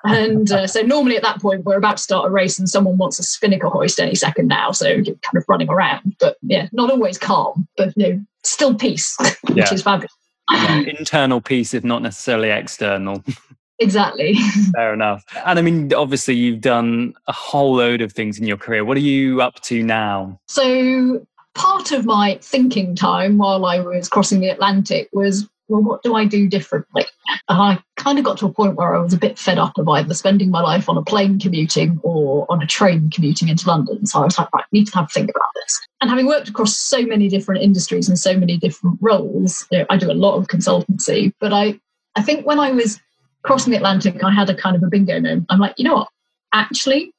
And 0.03 0.51
uh, 0.51 0.67
so 0.67 0.81
normally 0.81 1.17
at 1.17 1.24
that 1.24 1.41
point, 1.41 1.65
we're 1.65 1.77
about 1.77 1.98
to 1.98 2.03
start 2.03 2.27
a 2.27 2.29
race 2.29 2.60
and 2.60 2.69
someone 2.69 2.98
wants 2.98 3.17
a 3.17 3.24
spinnaker 3.24 3.67
hoist 3.67 4.00
any 4.00 4.13
second 4.13 4.48
now. 4.48 4.72
So 4.72 4.89
you're 4.89 5.15
kind 5.15 5.38
of 5.38 5.46
running 5.48 5.69
around. 5.69 6.15
But 6.19 6.38
yeah, 6.43 6.67
not 6.72 6.91
always 6.91 7.17
calm, 7.17 7.67
but, 7.77 7.93
you 7.98 8.07
know, 8.07 8.22
still 8.43 8.75
peace, 8.75 9.17
which 9.50 9.72
is 9.72 9.81
fabulous. 9.81 10.13
Yeah, 10.51 10.81
internal 10.81 11.41
peace, 11.41 11.74
if 11.74 11.84
not 11.84 12.03
necessarily 12.03 12.50
external. 12.50 13.24
Exactly. 13.79 14.36
Fair 14.74 14.93
enough. 14.93 15.24
And 15.46 15.60
I 15.60 15.62
mean, 15.62 15.93
obviously, 15.93 16.36
you've 16.36 16.62
done 16.62 17.13
a 17.27 17.31
whole 17.31 17.75
load 17.75 18.01
of 18.01 18.12
things 18.12 18.39
in 18.39 18.48
your 18.48 18.57
career. 18.57 18.84
What 18.84 18.98
are 18.98 19.01
you 19.01 19.41
up 19.41 19.62
to 19.62 19.84
now? 19.84 20.39
So, 20.48 21.25
part 21.58 21.92
of 21.92 22.06
my 22.06 22.38
thinking 22.42 22.96
time 22.96 23.38
while 23.38 23.66
I 23.66 23.80
was 23.80 24.08
crossing 24.08 24.40
the 24.40 24.50
Atlantic 24.50 25.10
was, 25.12 25.50
well, 25.68 25.82
what 25.82 26.04
do 26.04 26.16
I 26.16 26.24
do 26.24 26.48
differently? 26.48 27.06
And 27.50 27.60
I 27.60 27.80
kind 27.98 28.18
of 28.20 28.24
got 28.24 28.38
to 28.38 28.46
a 28.46 28.54
point 28.54 28.76
where 28.76 28.96
I 28.96 29.00
was 29.00 29.14
a 29.14 29.18
bit 29.18 29.38
fed 29.38 29.58
up 29.58 29.78
of 29.78 29.90
either 29.90 30.14
spending 30.14 30.52
my 30.52 30.62
life 30.62 30.88
on 30.88 30.98
a 30.98 31.04
plane 31.04 31.40
commuting 31.40 32.00
or 32.04 32.46
on 32.50 32.62
a 32.62 32.68
train 32.68 33.10
commuting 33.10 33.50
into 33.50 33.68
London. 33.68 34.06
So 34.06 34.22
I 34.22 34.26
was 34.26 34.38
like, 34.38 34.54
right, 34.54 34.64
I 34.64 34.68
need 34.72 34.88
to 34.88 34.96
have 34.96 35.06
a 35.06 35.08
think 35.08 35.30
about 35.30 35.50
this. 35.56 35.80
And 36.00 36.10
having 36.10 36.28
worked 36.28 36.48
across 36.48 36.78
so 36.78 37.02
many 37.02 37.28
different 37.28 37.64
industries 37.64 38.08
and 38.08 38.18
so 38.18 38.38
many 38.38 38.58
different 38.58 38.98
roles, 39.02 39.66
you 39.72 39.80
know, 39.80 39.86
I 39.90 39.98
do 39.98 40.12
a 40.12 40.14
lot 40.14 40.38
of 40.38 40.48
consultancy, 40.48 41.34
but 41.40 41.52
I 41.52 41.80
I 42.16 42.24
think 42.24 42.48
when 42.48 42.60
I 42.60 42.72
was 42.72 43.00
crossing 43.44 43.72
the 43.72 43.78
Atlantic, 43.78 44.24
I 44.24 44.34
had 44.34 44.50
a 44.50 44.56
kind 44.56 44.76
of 44.76 44.84
a 44.84 44.88
bingo 44.88 45.20
moment. 45.20 45.46
I'm 45.50 45.60
like, 45.60 45.76
you 45.78 45.86
know 45.86 45.96
what? 45.96 46.10
Actually, 46.54 47.14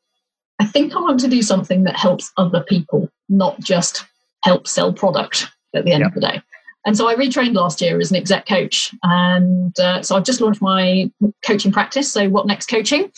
I 0.58 0.66
think 0.66 0.94
I 0.94 1.00
want 1.00 1.20
to 1.20 1.28
do 1.28 1.40
something 1.40 1.84
that 1.84 1.96
helps 1.96 2.32
other 2.36 2.62
people, 2.62 3.08
not 3.28 3.60
just 3.60 4.04
help 4.42 4.66
sell 4.68 4.92
product 4.92 5.48
at 5.74 5.84
the 5.84 5.92
end 5.92 6.00
yep. 6.00 6.08
of 6.08 6.14
the 6.14 6.20
day. 6.20 6.42
And 6.84 6.96
so 6.96 7.08
I 7.08 7.14
retrained 7.14 7.54
last 7.54 7.80
year 7.80 8.00
as 8.00 8.10
an 8.10 8.16
exec 8.16 8.46
coach. 8.46 8.94
And 9.02 9.78
uh, 9.78 10.02
so 10.02 10.16
I've 10.16 10.24
just 10.24 10.40
launched 10.40 10.62
my 10.62 11.10
coaching 11.44 11.72
practice. 11.72 12.10
So, 12.10 12.28
What 12.30 12.46
Next 12.46 12.68
Coaching, 12.68 13.12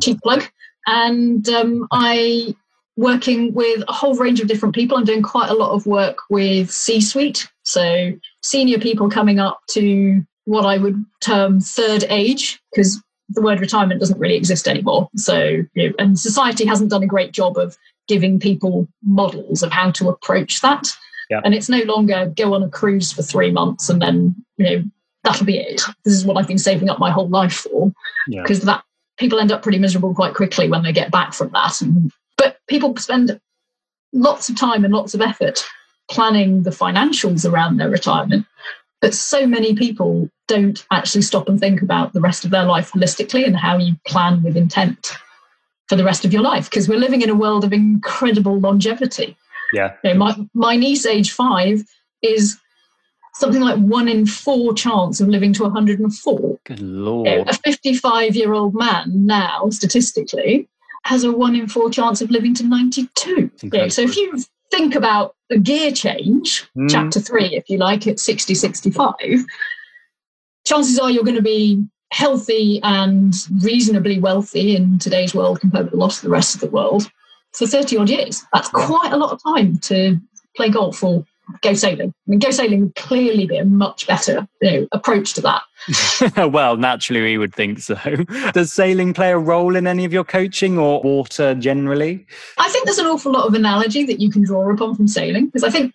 cheap 0.00 0.20
plug. 0.22 0.44
And 0.86 1.48
um, 1.48 1.88
I 1.90 2.54
working 2.96 3.52
with 3.52 3.82
a 3.88 3.92
whole 3.92 4.14
range 4.14 4.40
of 4.40 4.48
different 4.48 4.74
people. 4.74 4.96
I'm 4.96 5.04
doing 5.04 5.22
quite 5.22 5.50
a 5.50 5.54
lot 5.54 5.72
of 5.72 5.86
work 5.86 6.18
with 6.30 6.70
C 6.70 7.00
suite. 7.00 7.48
So, 7.64 8.12
senior 8.42 8.78
people 8.78 9.10
coming 9.10 9.40
up 9.40 9.60
to 9.70 10.24
what 10.44 10.64
I 10.64 10.78
would 10.78 11.04
term 11.20 11.60
third 11.60 12.04
age, 12.08 12.60
because 12.72 13.02
the 13.30 13.42
word 13.42 13.60
retirement 13.60 13.98
doesn't 13.98 14.20
really 14.20 14.36
exist 14.36 14.68
anymore. 14.68 15.08
So, 15.16 15.64
and 15.98 16.18
society 16.18 16.64
hasn't 16.64 16.90
done 16.90 17.02
a 17.02 17.08
great 17.08 17.32
job 17.32 17.58
of 17.58 17.76
giving 18.08 18.38
people 18.38 18.88
models 19.02 19.62
of 19.62 19.72
how 19.72 19.90
to 19.92 20.08
approach 20.08 20.60
that. 20.60 20.88
Yeah. 21.30 21.40
And 21.44 21.54
it's 21.54 21.68
no 21.68 21.80
longer 21.82 22.32
go 22.36 22.54
on 22.54 22.62
a 22.62 22.68
cruise 22.68 23.12
for 23.12 23.22
three 23.22 23.50
months 23.50 23.88
and 23.88 24.00
then, 24.00 24.34
you 24.56 24.64
know, 24.64 24.84
that'll 25.24 25.46
be 25.46 25.58
it. 25.58 25.82
This 26.04 26.14
is 26.14 26.24
what 26.24 26.36
I've 26.36 26.46
been 26.46 26.58
saving 26.58 26.88
up 26.88 26.98
my 26.98 27.10
whole 27.10 27.28
life 27.28 27.54
for. 27.54 27.92
Because 28.28 28.60
yeah. 28.60 28.66
that 28.66 28.84
people 29.18 29.40
end 29.40 29.50
up 29.50 29.62
pretty 29.62 29.78
miserable 29.78 30.14
quite 30.14 30.34
quickly 30.34 30.68
when 30.68 30.82
they 30.82 30.92
get 30.92 31.10
back 31.10 31.34
from 31.34 31.50
that. 31.50 31.80
And, 31.80 32.12
but 32.36 32.58
people 32.68 32.96
spend 32.96 33.40
lots 34.12 34.48
of 34.48 34.56
time 34.56 34.84
and 34.84 34.94
lots 34.94 35.14
of 35.14 35.20
effort 35.20 35.66
planning 36.08 36.62
the 36.62 36.70
financials 36.70 37.50
around 37.50 37.76
their 37.76 37.90
retirement. 37.90 38.46
But 39.00 39.14
so 39.14 39.46
many 39.46 39.74
people 39.74 40.30
don't 40.48 40.84
actually 40.92 41.22
stop 41.22 41.48
and 41.48 41.58
think 41.58 41.82
about 41.82 42.12
the 42.12 42.20
rest 42.20 42.44
of 42.44 42.50
their 42.50 42.64
life 42.64 42.92
holistically 42.92 43.44
and 43.44 43.56
how 43.56 43.78
you 43.78 43.96
plan 44.06 44.42
with 44.42 44.56
intent 44.56 45.10
for 45.88 45.96
the 45.96 46.04
rest 46.04 46.24
of 46.24 46.32
your 46.32 46.42
life 46.42 46.68
because 46.68 46.88
we're 46.88 46.98
living 46.98 47.22
in 47.22 47.30
a 47.30 47.34
world 47.34 47.64
of 47.64 47.72
incredible 47.72 48.58
longevity. 48.58 49.36
Yeah. 49.72 49.94
You 50.04 50.14
know, 50.14 50.18
my, 50.18 50.36
my 50.54 50.76
niece, 50.76 51.06
age 51.06 51.32
five, 51.32 51.82
is 52.22 52.58
something 53.34 53.60
like 53.60 53.78
one 53.78 54.08
in 54.08 54.26
four 54.26 54.74
chance 54.74 55.20
of 55.20 55.28
living 55.28 55.52
to 55.54 55.64
104. 55.64 56.58
Good 56.64 56.80
lord. 56.80 57.28
You 57.28 57.36
know, 57.36 57.44
a 57.46 57.54
55 57.54 58.34
year 58.34 58.52
old 58.52 58.74
man 58.74 59.26
now, 59.26 59.68
statistically, 59.70 60.68
has 61.04 61.24
a 61.24 61.32
one 61.32 61.54
in 61.54 61.68
four 61.68 61.90
chance 61.90 62.20
of 62.20 62.30
living 62.30 62.54
to 62.54 62.64
92. 62.64 63.50
You 63.62 63.70
know, 63.70 63.88
so 63.88 64.02
if 64.02 64.16
you 64.16 64.42
think 64.70 64.94
about 64.94 65.36
a 65.50 65.58
gear 65.58 65.92
change, 65.92 66.66
mm. 66.76 66.90
chapter 66.90 67.20
three, 67.20 67.54
if 67.54 67.68
you 67.68 67.78
like, 67.78 68.06
at 68.06 68.18
60, 68.18 68.54
65, 68.54 69.14
chances 70.64 70.98
are 70.98 71.10
you're 71.10 71.24
going 71.24 71.36
to 71.36 71.42
be 71.42 71.84
healthy 72.12 72.80
and 72.82 73.34
reasonably 73.62 74.18
wealthy 74.18 74.76
in 74.76 74.98
today's 74.98 75.34
world 75.34 75.60
compared 75.60 75.86
with 75.86 75.94
a 75.94 75.98
lot 75.98 76.16
of 76.16 76.22
the 76.22 76.30
rest 76.30 76.54
of 76.54 76.60
the 76.60 76.70
world 76.70 77.10
for 77.52 77.66
30 77.66 77.96
odd 77.96 78.10
years. 78.10 78.44
That's 78.52 78.68
quite 78.68 79.12
a 79.12 79.16
lot 79.16 79.32
of 79.32 79.42
time 79.42 79.78
to 79.80 80.18
play 80.56 80.70
golf 80.70 81.02
or 81.02 81.24
go 81.62 81.74
sailing. 81.74 82.08
I 82.10 82.30
mean, 82.30 82.38
go 82.38 82.50
sailing 82.50 82.80
would 82.82 82.94
clearly 82.96 83.46
be 83.46 83.56
a 83.56 83.64
much 83.64 84.06
better 84.06 84.46
you 84.60 84.70
know, 84.70 84.88
approach 84.92 85.34
to 85.34 85.40
that. 85.42 85.62
well, 86.52 86.76
naturally, 86.76 87.22
we 87.22 87.38
would 87.38 87.54
think 87.54 87.78
so. 87.78 87.94
Does 88.52 88.72
sailing 88.72 89.14
play 89.14 89.32
a 89.32 89.38
role 89.38 89.76
in 89.76 89.86
any 89.86 90.04
of 90.04 90.12
your 90.12 90.24
coaching 90.24 90.78
or 90.78 91.00
water 91.02 91.54
generally? 91.54 92.26
I 92.58 92.68
think 92.70 92.84
there's 92.84 92.98
an 92.98 93.06
awful 93.06 93.32
lot 93.32 93.46
of 93.46 93.54
analogy 93.54 94.04
that 94.04 94.20
you 94.20 94.30
can 94.30 94.42
draw 94.42 94.72
upon 94.72 94.96
from 94.96 95.08
sailing 95.08 95.46
because 95.46 95.64
I 95.64 95.70
think 95.70 95.92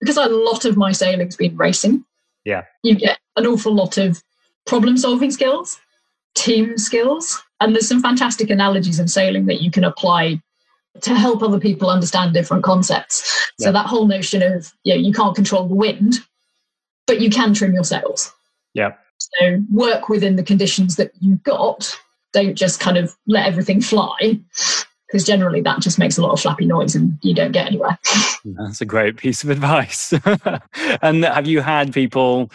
because 0.00 0.18
a 0.18 0.26
lot 0.26 0.64
of 0.64 0.76
my 0.76 0.92
sailing's 0.92 1.36
been 1.36 1.56
racing. 1.56 2.04
Yeah. 2.44 2.64
You 2.82 2.94
get 2.94 3.18
an 3.36 3.46
awful 3.46 3.74
lot 3.74 3.98
of 3.98 4.22
problem 4.66 4.96
solving 4.96 5.30
skills, 5.30 5.78
team 6.34 6.76
skills, 6.76 7.42
and 7.60 7.74
there's 7.74 7.88
some 7.88 8.02
fantastic 8.02 8.50
analogies 8.50 9.00
in 9.00 9.08
sailing 9.08 9.46
that 9.46 9.62
you 9.62 9.70
can 9.70 9.84
apply 9.84 10.40
to 11.00 11.14
help 11.14 11.42
other 11.42 11.60
people 11.60 11.90
understand 11.90 12.34
different 12.34 12.64
concepts. 12.64 13.50
Yeah. 13.58 13.66
So 13.66 13.72
that 13.72 13.86
whole 13.86 14.06
notion 14.06 14.42
of 14.42 14.72
you 14.84 14.94
know, 14.94 15.00
you 15.00 15.12
can't 15.12 15.34
control 15.34 15.66
the 15.68 15.74
wind, 15.74 16.16
but 17.06 17.20
you 17.20 17.30
can 17.30 17.54
trim 17.54 17.72
your 17.72 17.84
sails. 17.84 18.32
Yeah. 18.74 18.94
So 19.18 19.62
work 19.70 20.08
within 20.08 20.36
the 20.36 20.42
conditions 20.42 20.96
that 20.96 21.12
you've 21.20 21.42
got. 21.42 21.98
Don't 22.32 22.54
just 22.54 22.80
kind 22.80 22.98
of 22.98 23.16
let 23.26 23.46
everything 23.46 23.80
fly 23.80 24.38
because 25.06 25.24
generally 25.24 25.60
that 25.60 25.80
just 25.80 25.98
makes 25.98 26.18
a 26.18 26.22
lot 26.22 26.32
of 26.32 26.40
flappy 26.40 26.66
noise 26.66 26.94
and 26.94 27.16
you 27.22 27.34
don't 27.34 27.52
get 27.52 27.66
anywhere. 27.66 27.98
That's 28.44 28.80
a 28.80 28.84
great 28.84 29.16
piece 29.16 29.44
of 29.44 29.50
advice. 29.50 30.12
and 31.02 31.24
have 31.24 31.46
you 31.46 31.60
had 31.60 31.92
people 31.92 32.50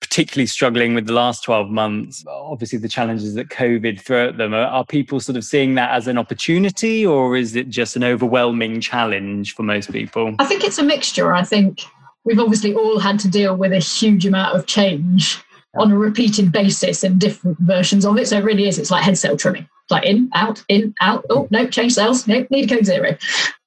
particularly 0.00 0.46
struggling 0.46 0.94
with 0.94 1.06
the 1.06 1.12
last 1.12 1.44
12 1.44 1.68
months? 1.68 2.24
Obviously, 2.26 2.78
the 2.78 2.88
challenges 2.88 3.34
that 3.34 3.48
COVID 3.48 4.00
threw 4.00 4.28
at 4.28 4.38
them. 4.38 4.54
Are, 4.54 4.66
are 4.66 4.84
people 4.84 5.20
sort 5.20 5.36
of 5.36 5.44
seeing 5.44 5.74
that 5.74 5.90
as 5.90 6.08
an 6.08 6.16
opportunity 6.16 7.04
or 7.04 7.36
is 7.36 7.54
it 7.56 7.68
just 7.68 7.94
an 7.96 8.04
overwhelming 8.04 8.80
challenge 8.80 9.54
for 9.54 9.62
most 9.62 9.92
people? 9.92 10.34
I 10.38 10.46
think 10.46 10.64
it's 10.64 10.78
a 10.78 10.82
mixture. 10.82 11.34
I 11.34 11.42
think 11.42 11.82
we've 12.24 12.40
obviously 12.40 12.74
all 12.74 13.00
had 13.00 13.18
to 13.20 13.28
deal 13.28 13.54
with 13.54 13.72
a 13.72 13.78
huge 13.78 14.26
amount 14.26 14.56
of 14.56 14.66
change 14.66 15.42
on 15.78 15.90
a 15.90 15.98
repeated 15.98 16.52
basis 16.52 17.02
in 17.02 17.18
different 17.18 17.58
versions 17.60 18.04
of 18.04 18.18
it. 18.18 18.28
So 18.28 18.38
it 18.38 18.44
really 18.44 18.68
is, 18.68 18.78
it's 18.78 18.90
like 18.90 19.02
head 19.02 19.18
sail 19.18 19.36
trimming 19.36 19.68
like 19.92 20.04
in, 20.04 20.30
out, 20.34 20.64
in, 20.68 20.94
out. 21.00 21.24
Oh, 21.30 21.46
no, 21.50 21.66
change 21.68 21.94
sails. 21.94 22.26
No, 22.26 22.44
need 22.50 22.68
code 22.68 22.86
zero. 22.86 23.16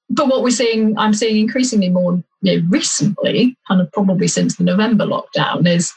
But 0.10 0.28
what 0.28 0.44
we're 0.44 0.50
seeing, 0.50 0.98
I'm 0.98 1.14
seeing 1.14 1.38
increasingly 1.38 1.90
more 1.90 2.22
you 2.42 2.62
know, 2.62 2.68
recently, 2.70 3.56
kind 3.68 3.80
of 3.80 3.92
probably 3.94 4.28
since 4.28 4.58
the 4.58 4.64
November 4.64 5.06
lockdown, 5.06 5.68
is 5.68 5.94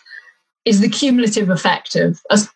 is 0.64 0.80
the 0.80 0.88
cumulative 0.88 1.48
effect 1.48 1.96
of 1.96 2.20
us 2.30 2.46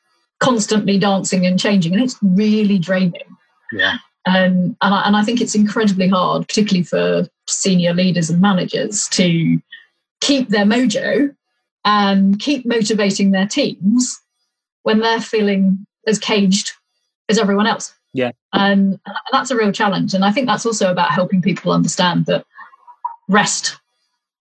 constantly 0.40 0.99
dancing 0.99 1.47
and 1.47 1.59
changing, 1.59 1.94
and 1.94 2.02
it's 2.02 2.18
really 2.23 2.78
draining. 2.78 3.37
Yeah. 3.73 3.97
Um, 4.26 4.76
and, 4.80 4.94
I, 4.94 5.02
and 5.06 5.16
I 5.16 5.25
think 5.25 5.40
it's 5.40 5.54
incredibly 5.54 6.09
hard, 6.09 6.47
particularly 6.47 6.85
for 6.85 7.26
senior 7.49 7.94
leaders 7.94 8.30
and 8.30 8.40
managers, 8.40 9.09
to 9.09 9.61
keep 10.21 10.49
their 10.49 10.64
mojo 10.64 11.35
and 11.85 12.39
keep 12.39 12.65
motivating 12.65 13.31
their 13.31 13.47
teams 13.47 14.21
when 14.83 15.01
they're 15.01 15.21
feeling 15.21 15.87
as 16.07 16.19
caged 16.19 16.73
as 17.29 17.39
everyone 17.39 17.67
else. 17.67 17.95
Yeah. 18.12 18.33
And 18.53 18.99
that's 19.31 19.51
a 19.51 19.57
real 19.57 19.73
challenge. 19.73 20.15
And 20.15 20.25
I 20.25 20.33
think 20.33 20.47
that's 20.47 20.67
also 20.67 20.91
about 20.91 21.11
helping 21.11 21.41
people 21.41 21.73
understand 21.73 22.27
that 22.27 22.45
rest 23.29 23.79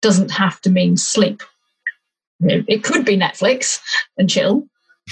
doesn't 0.03 0.31
have 0.31 0.61
to 0.63 0.71
mean 0.71 0.97
sleep. 0.97 1.43
It 2.41 2.83
could 2.83 3.05
be 3.05 3.19
Netflix 3.19 3.81
and 4.17 4.31
chill. 4.31 4.67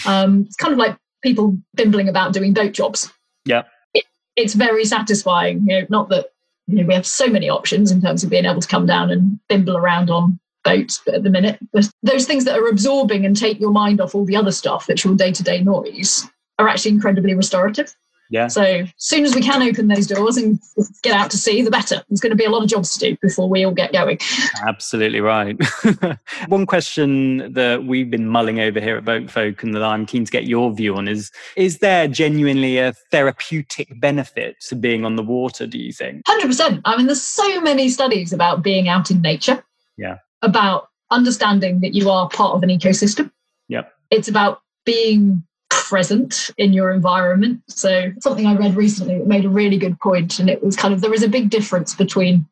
Um, 0.07 0.45
it's 0.47 0.57
kind 0.57 0.73
of 0.73 0.79
like 0.79 0.97
people 1.23 1.59
bimbling 1.75 2.09
about 2.09 2.33
doing 2.33 2.55
boat 2.55 2.73
jobs. 2.73 3.13
Yeah. 3.45 3.65
It, 3.93 4.07
it's 4.37 4.55
very 4.55 4.87
satisfying. 4.87 5.67
You 5.67 5.81
know, 5.81 5.87
not 5.91 6.09
that 6.09 6.29
you 6.67 6.77
know, 6.77 6.87
we 6.87 6.95
have 6.95 7.07
so 7.07 7.27
many 7.27 7.51
options 7.51 7.91
in 7.91 8.01
terms 8.01 8.25
of 8.25 8.31
being 8.31 8.45
able 8.45 8.61
to 8.61 8.69
come 8.69 8.87
down 8.87 9.11
and 9.11 9.39
bimble 9.49 9.77
around 9.77 10.11
on 10.11 10.39
boats 10.77 11.01
at 11.13 11.23
the 11.23 11.31
minute. 11.31 11.59
But 11.73 11.91
those 12.03 12.27
things 12.27 12.45
that 12.45 12.59
are 12.59 12.69
absorbing 12.69 13.25
and 13.25 13.37
take 13.37 13.61
your 13.61 13.73
mind 13.73 14.01
off 14.01 14.15
all 14.15 14.25
the 14.25 14.37
other 14.37 14.53
stuff 14.53 14.87
that's 14.87 15.05
your 15.05 15.15
day 15.15 15.33
to 15.33 15.43
day 15.43 15.63
noise 15.63 16.27
are 16.59 16.69
actually 16.69 16.93
incredibly 16.93 17.35
restorative. 17.35 17.95
Yeah. 18.31 18.49
So 18.49 18.63
as 18.63 18.93
soon 18.99 19.25
as 19.25 19.35
we 19.35 19.41
can 19.41 19.63
open 19.63 19.89
those 19.89 20.07
doors 20.07 20.37
and 20.37 20.61
get 21.03 21.15
out 21.15 21.31
to 21.31 21.39
sea, 21.39 21.63
the 21.63 21.71
better. 21.71 22.03
There's 22.09 22.21
going 22.21 22.31
to 22.31 22.37
be 22.37 22.45
a 22.45 22.51
lot 22.51 22.63
of 22.63 22.69
jobs 22.69 22.93
to 22.95 22.99
do 22.99 23.17
before 23.23 23.49
we 23.49 23.65
all 23.65 23.73
get 23.73 23.93
going. 23.93 24.19
Absolutely 24.67 25.21
right. 25.21 25.59
One 26.49 26.67
question 26.67 27.53
that 27.55 27.85
we've 27.85 28.11
been 28.11 28.29
mulling 28.29 28.61
over 28.61 28.81
here 28.81 28.97
at 28.97 29.05
Boat 29.05 29.31
Folk 29.31 29.63
and 29.63 29.75
that 29.75 29.83
I'm 29.83 30.05
keen 30.05 30.25
to 30.25 30.31
get 30.31 30.45
your 30.45 30.75
view 30.75 30.97
on 30.97 31.09
is 31.09 31.31
is 31.57 31.79
there 31.79 32.07
genuinely 32.07 32.79
a 32.79 32.93
therapeutic 33.11 33.99
benefit 34.01 34.57
to 34.69 34.77
being 34.77 35.05
on 35.05 35.17
the 35.17 35.23
water, 35.23 35.67
do 35.67 35.79
you 35.79 35.93
think? 35.93 36.25
100%. 36.27 36.83
I 36.85 36.97
mean, 36.97 37.07
there's 37.07 37.23
so 37.23 37.61
many 37.61 37.89
studies 37.89 38.33
about 38.33 38.63
being 38.63 38.89
out 38.89 39.11
in 39.11 39.23
nature. 39.23 39.65
Yeah. 39.97 40.19
About 40.43 40.89
understanding 41.11 41.81
that 41.81 41.95
you 41.95 42.11
are 42.11 42.29
part 42.29 42.55
of 42.55 42.63
an 42.63 42.69
ecosystem. 42.69 43.31
Yep. 43.69 43.93
It's 44.11 44.29
about 44.29 44.61
being 44.85 45.43
present 45.71 46.51
in 46.59 46.73
your 46.73 46.91
environment. 46.91 47.63
So, 47.69 48.13
something 48.21 48.47
I 48.47 48.55
read 48.55 48.77
recently 48.77 49.19
that 49.19 49.27
made 49.27 49.45
a 49.45 49.49
really 49.49 49.79
good 49.79 49.99
point, 50.01 50.39
and 50.39 50.49
it 50.49 50.63
was 50.63 50.77
kind 50.77 50.95
of 50.95 51.01
there 51.01 51.15
is 51.15 51.23
a 51.23 51.29
big 51.29 51.51
difference 51.51 51.95
between 51.95 52.47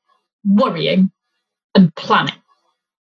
worrying 0.44 1.10
and 1.74 1.94
planning. 1.96 2.34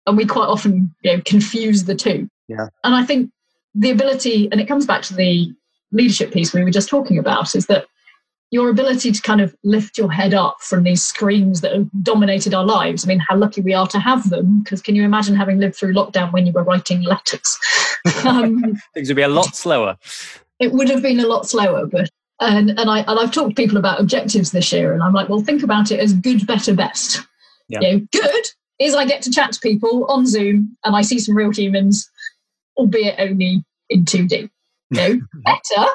And 0.06 0.16
we 0.16 0.26
quite 0.26 0.46
often 0.46 0.94
you 1.02 1.16
know, 1.16 1.22
confuse 1.25 1.84
the 1.84 1.94
two. 1.94 2.28
Yeah. 2.49 2.68
And 2.84 2.94
I 2.94 3.04
think 3.04 3.30
the 3.75 3.90
ability, 3.90 4.49
and 4.50 4.60
it 4.60 4.66
comes 4.66 4.87
back 4.87 5.02
to 5.02 5.14
the 5.14 5.52
leadership 5.92 6.32
piece 6.32 6.52
we 6.52 6.64
were 6.64 6.70
just 6.70 6.88
talking 6.88 7.18
about, 7.18 7.54
is 7.54 7.66
that 7.66 7.87
your 8.50 8.69
ability 8.69 9.12
to 9.12 9.23
kind 9.23 9.40
of 9.40 9.54
lift 9.62 9.97
your 9.97 10.11
head 10.11 10.35
up 10.35 10.57
from 10.61 10.83
these 10.83 11.02
screens 11.02 11.61
that 11.61 11.73
have 11.73 11.88
dominated 12.02 12.52
our 12.52 12.64
lives. 12.64 13.04
I 13.04 13.09
mean, 13.09 13.21
how 13.21 13.37
lucky 13.37 13.61
we 13.61 13.75
are 13.75 13.87
to 13.87 14.00
have 14.00 14.28
them. 14.28 14.62
Because 14.62 14.83
can 14.83 14.97
you 14.97 15.04
imagine 15.04 15.37
having 15.37 15.59
lived 15.59 15.76
through 15.76 15.95
lockdown 15.95 16.33
when 16.33 16.47
you 16.47 16.52
were 16.52 16.64
writing 16.64 17.02
letters? 17.02 17.59
Um, 18.25 18.80
Things 18.95 19.09
would 19.09 19.16
be 19.16 19.23
a 19.23 19.28
lot 19.28 19.54
slower. 19.54 19.99
It 20.59 20.73
would 20.73 20.88
have 20.88 21.02
been 21.02 21.21
a 21.21 21.26
lot 21.26 21.47
slower, 21.47 21.85
but 21.87 22.09
and 22.40 22.71
and 22.71 22.88
I 22.88 23.00
and 23.00 23.21
I've 23.21 23.30
talked 23.30 23.50
to 23.50 23.54
people 23.54 23.76
about 23.76 24.00
objectives 24.00 24.52
this 24.52 24.73
year, 24.73 24.95
and 24.95 25.02
I'm 25.02 25.12
like, 25.12 25.28
well, 25.28 25.42
think 25.42 25.62
about 25.62 25.90
it 25.90 26.00
as 26.00 26.14
good, 26.14 26.47
better, 26.47 26.75
best. 26.75 27.21
Yeah. 27.69 27.80
You 27.80 27.92
know, 27.92 28.07
good 28.11 28.45
is 28.78 28.95
I 28.95 29.04
get 29.04 29.21
to 29.23 29.30
chat 29.30 29.52
to 29.52 29.61
people 29.61 30.07
on 30.07 30.26
Zoom 30.26 30.76
and 30.83 30.97
I 30.97 31.02
see 31.02 31.19
some 31.19 31.37
real 31.37 31.50
humans, 31.50 32.11
albeit 32.78 33.16
only 33.19 33.62
in 33.90 34.07
2D. 34.07 34.49
No, 34.90 35.21
better 35.45 35.90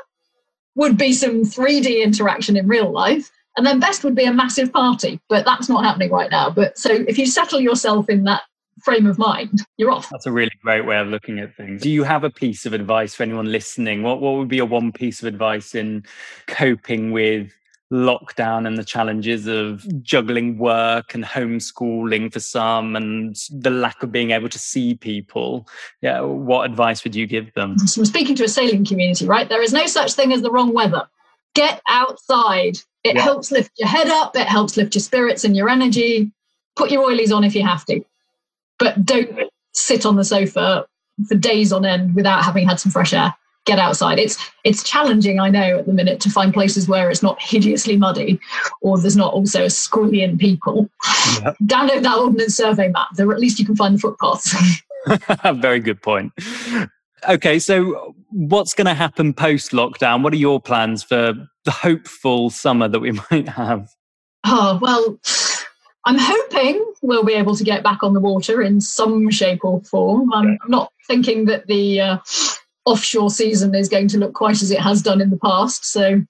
would 0.75 0.97
be 0.97 1.13
some 1.13 1.43
3D 1.43 2.03
interaction 2.03 2.57
in 2.57 2.67
real 2.67 2.91
life. 2.91 3.31
And 3.57 3.65
then 3.65 3.79
best 3.79 4.03
would 4.03 4.15
be 4.15 4.25
a 4.25 4.33
massive 4.33 4.73
party, 4.73 5.19
but 5.29 5.45
that's 5.45 5.69
not 5.69 5.85
happening 5.85 6.11
right 6.11 6.29
now. 6.29 6.49
But 6.49 6.77
so 6.77 6.91
if 6.91 7.17
you 7.17 7.25
settle 7.25 7.61
yourself 7.61 8.09
in 8.09 8.25
that 8.25 8.41
frame 8.83 9.07
of 9.07 9.17
mind, 9.17 9.61
you're 9.77 9.91
off. 9.91 10.09
That's 10.09 10.25
a 10.25 10.31
really 10.31 10.51
great 10.61 10.85
way 10.85 10.97
of 10.97 11.07
looking 11.07 11.39
at 11.39 11.55
things. 11.55 11.81
Do 11.81 11.89
you 11.89 12.03
have 12.03 12.25
a 12.25 12.29
piece 12.29 12.65
of 12.65 12.73
advice 12.73 13.15
for 13.15 13.23
anyone 13.23 13.49
listening? 13.49 14.03
What 14.03 14.19
what 14.19 14.35
would 14.35 14.49
be 14.49 14.59
a 14.59 14.65
one 14.65 14.91
piece 14.91 15.21
of 15.21 15.27
advice 15.27 15.73
in 15.73 16.03
coping 16.47 17.11
with 17.11 17.53
lockdown 17.93 18.65
and 18.67 18.77
the 18.77 18.83
challenges 18.83 19.47
of 19.47 19.85
juggling 20.01 20.57
work 20.57 21.13
and 21.13 21.23
homeschooling 21.23 22.33
for 22.33 22.39
some 22.39 22.95
and 22.95 23.35
the 23.51 23.69
lack 23.69 24.01
of 24.01 24.11
being 24.11 24.31
able 24.31 24.49
to 24.49 24.59
see 24.59 24.95
people. 24.95 25.67
Yeah 26.01 26.21
what 26.21 26.69
advice 26.69 27.03
would 27.03 27.15
you 27.15 27.27
give 27.27 27.53
them? 27.53 27.77
So 27.79 28.01
i'm 28.01 28.05
speaking 28.05 28.35
to 28.35 28.43
a 28.43 28.49
sailing 28.49 28.85
community 28.85 29.25
right? 29.25 29.47
There 29.47 29.61
is 29.61 29.73
no 29.73 29.85
such 29.85 30.13
thing 30.13 30.33
as 30.33 30.41
the 30.41 30.51
wrong 30.51 30.73
weather. 30.73 31.07
Get 31.53 31.81
outside. 31.87 32.79
It 33.03 33.15
yeah. 33.15 33.21
helps 33.21 33.51
lift 33.51 33.71
your 33.77 33.87
head 33.87 34.07
up. 34.07 34.35
It 34.35 34.47
helps 34.47 34.77
lift 34.77 34.95
your 34.95 35.01
spirits 35.01 35.43
and 35.43 35.55
your 35.55 35.69
energy. 35.69 36.31
Put 36.75 36.91
your 36.91 37.07
oilies 37.07 37.33
on 37.33 37.43
if 37.43 37.55
you 37.55 37.63
have 37.63 37.85
to 37.85 38.03
but 38.77 39.05
don't 39.05 39.49
sit 39.73 40.05
on 40.05 40.15
the 40.15 40.23
sofa 40.23 40.85
for 41.27 41.35
days 41.35 41.71
on 41.71 41.85
end 41.85 42.15
without 42.15 42.43
having 42.43 42.67
had 42.67 42.79
some 42.79 42.91
fresh 42.91 43.13
air 43.13 43.33
get 43.65 43.79
outside. 43.79 44.19
It's 44.19 44.37
it's 44.63 44.83
challenging, 44.83 45.39
I 45.39 45.49
know, 45.49 45.79
at 45.79 45.85
the 45.85 45.93
minute 45.93 46.19
to 46.21 46.29
find 46.29 46.53
places 46.53 46.87
where 46.87 47.09
it's 47.09 47.23
not 47.23 47.41
hideously 47.41 47.97
muddy 47.97 48.39
or 48.81 48.97
there's 48.97 49.17
not 49.17 49.33
also 49.33 49.63
a 49.63 49.67
squillion 49.67 50.39
people. 50.39 50.89
Yep. 51.41 51.57
Download 51.63 52.03
that 52.03 52.17
ordnance 52.17 52.55
survey 52.55 52.89
map. 52.89 53.09
There 53.15 53.31
at 53.31 53.39
least 53.39 53.59
you 53.59 53.65
can 53.65 53.75
find 53.75 53.95
the 53.95 53.99
footpaths. 53.99 54.55
Very 55.61 55.79
good 55.79 56.01
point. 56.01 56.31
Okay, 57.27 57.59
so 57.59 58.15
what's 58.29 58.73
going 58.73 58.85
to 58.85 58.93
happen 58.93 59.33
post 59.33 59.71
lockdown? 59.71 60.23
What 60.23 60.33
are 60.33 60.37
your 60.37 60.59
plans 60.59 61.03
for 61.03 61.33
the 61.63 61.71
hopeful 61.71 62.49
summer 62.49 62.87
that 62.87 62.99
we 62.99 63.11
might 63.31 63.49
have? 63.49 63.89
Oh, 64.45 64.77
well, 64.79 65.19
I'm 66.05 66.17
hoping 66.19 66.85
we'll 67.01 67.23
be 67.23 67.33
able 67.33 67.55
to 67.55 67.63
get 67.63 67.83
back 67.83 68.03
on 68.03 68.13
the 68.13 68.19
water 68.19 68.61
in 68.61 68.79
some 68.79 69.29
shape 69.31 69.65
or 69.65 69.81
form. 69.81 70.31
I'm 70.33 70.59
not 70.67 70.91
thinking 71.07 71.45
that 71.45 71.65
the 71.65 71.99
uh, 71.99 72.17
offshore 72.85 73.31
season 73.31 73.73
is 73.75 73.89
going 73.89 74.07
to 74.09 74.17
look 74.17 74.33
quite 74.33 74.61
as 74.61 74.71
it 74.71 74.79
has 74.79 75.01
done 75.01 75.21
in 75.21 75.29
the 75.29 75.37
past. 75.37 75.85
So 75.85 76.21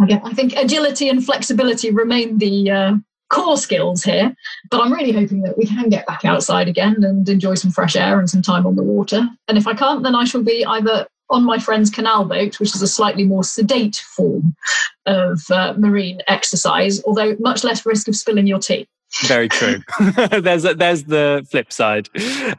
I 0.00 0.34
think 0.34 0.54
agility 0.56 1.08
and 1.08 1.24
flexibility 1.24 1.90
remain 1.90 2.38
the 2.38 2.70
uh, 2.70 2.94
core 3.30 3.56
skills 3.56 4.02
here. 4.02 4.34
But 4.70 4.80
I'm 4.80 4.92
really 4.92 5.12
hoping 5.12 5.42
that 5.42 5.58
we 5.58 5.66
can 5.66 5.88
get 5.88 6.06
back 6.06 6.24
outside 6.24 6.68
again 6.68 7.02
and 7.02 7.28
enjoy 7.28 7.54
some 7.54 7.70
fresh 7.70 7.96
air 7.96 8.18
and 8.18 8.30
some 8.30 8.42
time 8.42 8.66
on 8.66 8.76
the 8.76 8.82
water. 8.82 9.28
And 9.48 9.58
if 9.58 9.66
I 9.66 9.74
can't, 9.74 10.02
then 10.02 10.14
I 10.14 10.24
shall 10.24 10.42
be 10.42 10.64
either 10.64 11.06
on 11.30 11.44
my 11.44 11.58
friend's 11.58 11.90
canal 11.90 12.24
boat, 12.26 12.60
which 12.60 12.74
is 12.74 12.82
a 12.82 12.86
slightly 12.86 13.24
more 13.24 13.42
sedate 13.42 13.96
form 13.96 14.54
of 15.06 15.42
uh, 15.50 15.74
marine 15.76 16.20
exercise, 16.28 17.02
although 17.04 17.36
much 17.40 17.64
less 17.64 17.84
risk 17.84 18.06
of 18.06 18.14
spilling 18.14 18.46
your 18.46 18.58
tea. 18.58 18.86
Very 19.24 19.48
true. 19.48 19.82
there's 20.30 20.64
a, 20.64 20.74
there's 20.74 21.04
the 21.04 21.46
flip 21.50 21.72
side. 21.72 22.08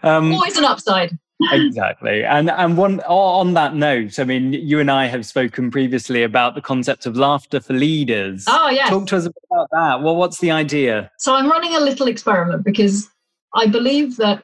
Um, 0.04 0.34
Always 0.34 0.58
an 0.58 0.66
upside 0.66 1.18
exactly. 1.52 2.24
And 2.24 2.50
and 2.50 2.78
one 2.78 3.00
on 3.02 3.54
that 3.54 3.76
note 3.76 4.20
i 4.20 4.24
mean 4.24 4.54
you 4.54 4.80
and 4.80 4.92
i 4.92 5.08
have 5.08 5.26
spoken 5.26 5.72
previously 5.72 6.24
about 6.24 6.56
the 6.56 6.62
concept 6.62 7.06
of 7.06 7.16
laughter 7.16 7.60
for 7.60 7.74
leaders. 7.74 8.46
Oh 8.48 8.70
yeah 8.70 8.88
talk 8.88 9.08
to 9.08 9.18
us 9.18 9.26
about 9.26 9.70
that. 9.72 10.02
Well 10.02 10.16
what's 10.16 10.40
the 10.40 10.52
idea? 10.52 11.12
So 11.18 11.36
i'm 11.36 11.50
running 11.50 11.76
a 11.76 11.80
little 11.80 12.08
experiment 12.08 12.64
because 12.64 13.10
i 13.56 13.68
believe 13.68 14.18
that 14.18 14.44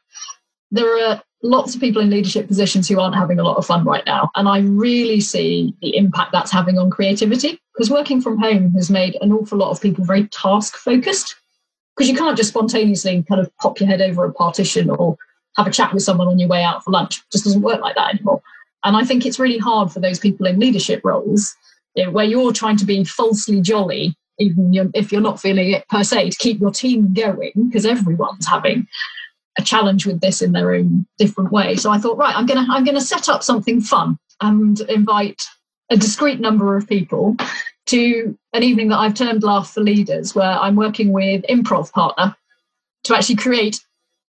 there 0.72 1.08
are 1.08 1.22
lots 1.42 1.74
of 1.74 1.80
people 1.80 2.02
in 2.02 2.10
leadership 2.10 2.48
positions 2.48 2.88
who 2.90 3.00
aren't 3.00 3.16
having 3.16 3.40
a 3.40 3.44
lot 3.44 3.58
of 3.58 3.66
fun 3.66 3.86
right 3.86 4.06
now. 4.06 4.30
And 4.36 4.48
i 4.48 4.60
really 4.60 5.22
see 5.22 5.74
the 5.82 5.96
impact 5.96 6.32
that's 6.32 6.52
having 6.52 6.78
on 6.78 6.90
creativity 6.90 7.60
because 7.74 7.90
working 7.90 8.22
from 8.22 8.38
home 8.38 8.72
has 8.74 8.90
made 8.90 9.18
an 9.22 9.32
awful 9.32 9.58
lot 9.58 9.72
of 9.72 9.82
people 9.82 10.04
very 10.04 10.28
task 10.28 10.76
focused 10.76 11.36
because 11.96 12.10
you 12.10 12.18
can't 12.18 12.38
just 12.38 12.50
spontaneously 12.50 13.24
kind 13.28 13.42
of 13.42 13.56
pop 13.58 13.80
your 13.80 13.88
head 13.88 14.02
over 14.02 14.24
a 14.24 14.34
partition 14.34 14.90
or 14.90 15.18
have 15.60 15.68
a 15.68 15.72
chat 15.72 15.94
with 15.94 16.04
someone 16.04 16.28
on 16.28 16.40
your 16.40 16.50
way 16.50 16.64
out 16.64 16.84
for 16.84 16.92
lunch. 16.92 17.18
It 17.18 17.32
just 17.32 17.44
doesn't 17.44 17.62
work 17.62 17.82
like 17.82 17.96
that 17.96 18.16
anymore. 18.16 18.42
And 18.84 18.96
I 18.96 19.04
think 19.04 19.26
it's 19.26 19.40
really 19.40 19.58
hard 19.58 19.92
for 19.92 20.00
those 20.00 20.20
people 20.20 20.46
in 20.46 20.60
leadership 20.60 21.02
roles 21.04 21.56
you 21.96 22.06
know, 22.06 22.12
where 22.12 22.26
you're 22.26 22.54
trying 22.54 22.78
to 22.78 22.86
be 22.86 23.04
falsely 23.04 23.62
jolly, 23.62 24.16
even 24.38 24.92
if 24.94 25.12
you're 25.12 25.22
not 25.22 25.40
feeling 25.40 25.72
it 25.72 25.88
per 25.90 26.04
se, 26.04 26.30
to 26.30 26.38
keep 26.38 26.60
your 26.62 26.72
team 26.72 27.14
going, 27.14 27.52
because 27.68 27.86
everyone's 27.86 28.48
having 28.48 28.88
a 29.58 29.62
challenge 29.62 30.06
with 30.06 30.22
this 30.22 30.42
in 30.42 30.54
their 30.54 30.74
own 30.74 31.06
different 31.18 31.52
way. 31.52 31.76
So 31.76 31.92
I 31.92 31.98
thought, 31.98 32.18
right, 32.18 32.36
I'm 32.36 32.46
gonna 32.46 32.66
I'm 32.70 32.86
gonna 32.86 33.02
set 33.02 33.28
up 33.28 33.44
something 33.44 33.82
fun 33.82 34.18
and 34.40 34.80
invite 34.82 35.46
a 35.90 35.98
discrete 35.98 36.40
number 36.40 36.78
of 36.78 36.88
people 36.88 37.36
to 37.88 38.38
an 38.54 38.64
evening 38.64 38.90
that 38.90 39.00
I've 39.00 39.16
termed 39.16 39.44
Laugh 39.44 39.74
for 39.74 39.82
Leaders, 39.82 40.36
where 40.36 40.52
I'm 40.52 40.76
working 40.76 41.12
with 41.12 41.44
Improv 41.50 41.92
Partner 41.92 42.36
to 43.04 43.16
actually 43.16 43.36
create 43.36 43.82